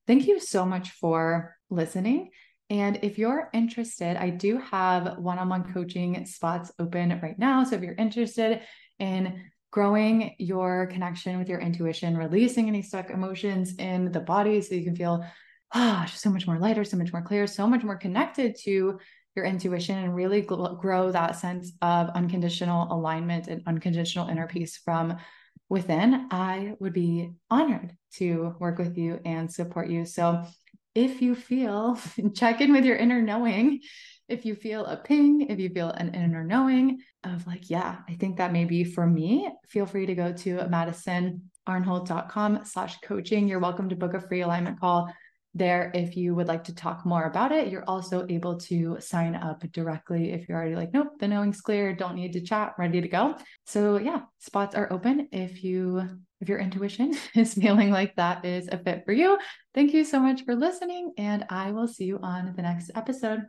Thank 0.07 0.27
you 0.27 0.39
so 0.39 0.65
much 0.65 0.89
for 0.91 1.55
listening. 1.69 2.31
And 2.69 2.99
if 3.03 3.19
you're 3.19 3.49
interested, 3.53 4.17
I 4.17 4.31
do 4.31 4.57
have 4.57 5.19
one 5.19 5.37
on 5.37 5.47
one 5.47 5.71
coaching 5.73 6.25
spots 6.25 6.71
open 6.79 7.19
right 7.21 7.37
now. 7.37 7.63
So 7.63 7.75
if 7.75 7.83
you're 7.83 7.93
interested 7.93 8.61
in 8.97 9.43
growing 9.71 10.35
your 10.39 10.87
connection 10.87 11.37
with 11.37 11.49
your 11.49 11.59
intuition, 11.59 12.17
releasing 12.17 12.67
any 12.67 12.81
stuck 12.81 13.11
emotions 13.11 13.75
in 13.75 14.11
the 14.11 14.19
body 14.19 14.61
so 14.61 14.75
you 14.75 14.83
can 14.83 14.95
feel 14.95 15.23
oh, 15.75 16.05
so 16.13 16.29
much 16.29 16.47
more 16.47 16.59
lighter, 16.59 16.83
so 16.83 16.97
much 16.97 17.11
more 17.11 17.21
clear, 17.21 17.47
so 17.47 17.67
much 17.67 17.83
more 17.83 17.97
connected 17.97 18.55
to 18.63 18.99
your 19.35 19.45
intuition 19.45 19.97
and 19.97 20.15
really 20.15 20.41
grow 20.41 21.11
that 21.11 21.35
sense 21.35 21.71
of 21.81 22.09
unconditional 22.09 22.87
alignment 22.91 23.47
and 23.47 23.63
unconditional 23.65 24.27
inner 24.27 24.47
peace 24.47 24.77
from 24.77 25.17
within, 25.69 26.27
I 26.29 26.75
would 26.79 26.93
be 26.93 27.31
honored 27.49 27.95
to 28.15 28.55
work 28.59 28.77
with 28.77 28.97
you 28.97 29.19
and 29.25 29.51
support 29.51 29.89
you. 29.89 30.05
So 30.05 30.43
if 30.93 31.21
you 31.21 31.35
feel, 31.35 31.99
check 32.35 32.61
in 32.61 32.71
with 32.71 32.85
your 32.85 32.95
inner 32.95 33.21
knowing. 33.21 33.81
If 34.29 34.45
you 34.45 34.55
feel 34.55 34.85
a 34.85 34.95
ping, 34.97 35.47
if 35.49 35.59
you 35.59 35.69
feel 35.69 35.89
an 35.89 36.13
inner 36.13 36.43
knowing 36.43 37.01
of 37.23 37.45
like, 37.47 37.69
yeah, 37.69 37.97
I 38.07 38.13
think 38.13 38.37
that 38.37 38.53
may 38.53 38.65
be 38.65 38.83
for 38.83 39.05
me, 39.05 39.49
feel 39.67 39.85
free 39.85 40.05
to 40.05 40.15
go 40.15 40.31
to 40.31 40.57
madisonarnholt.com 41.67 42.65
slash 42.65 42.99
coaching. 43.01 43.47
You're 43.47 43.59
welcome 43.59 43.89
to 43.89 43.95
book 43.95 44.13
a 44.13 44.21
free 44.21 44.41
alignment 44.41 44.79
call 44.79 45.11
there 45.55 45.91
if 45.93 46.17
you 46.17 46.33
would 46.35 46.47
like 46.47 46.63
to 46.65 46.75
talk 46.75 47.05
more 47.05 47.25
about 47.25 47.51
it. 47.51 47.67
You're 47.67 47.87
also 47.87 48.25
able 48.29 48.57
to 48.61 48.97
sign 48.99 49.35
up 49.35 49.61
directly 49.71 50.31
if 50.31 50.47
you're 50.47 50.57
already 50.57 50.75
like, 50.75 50.93
nope, 50.93 51.13
the 51.19 51.27
knowing's 51.27 51.61
clear, 51.61 51.95
don't 51.95 52.15
need 52.15 52.33
to 52.33 52.41
chat, 52.41 52.73
ready 52.77 53.01
to 53.01 53.07
go. 53.07 53.35
So 53.65 53.97
yeah, 53.97 54.21
spots 54.39 54.75
are 54.75 54.91
open 54.91 55.29
if 55.31 55.63
you 55.63 56.01
if 56.41 56.49
your 56.49 56.59
intuition 56.59 57.15
is 57.35 57.53
feeling 57.53 57.89
like 57.89 58.15
that 58.15 58.43
is 58.43 58.67
a 58.71 58.77
fit 58.77 59.03
for 59.05 59.13
you. 59.13 59.37
Thank 59.73 59.93
you 59.93 60.03
so 60.03 60.19
much 60.19 60.43
for 60.43 60.55
listening, 60.55 61.13
and 61.17 61.45
I 61.49 61.71
will 61.71 61.87
see 61.87 62.05
you 62.05 62.19
on 62.21 62.53
the 62.55 62.61
next 62.61 62.91
episode. 62.95 63.43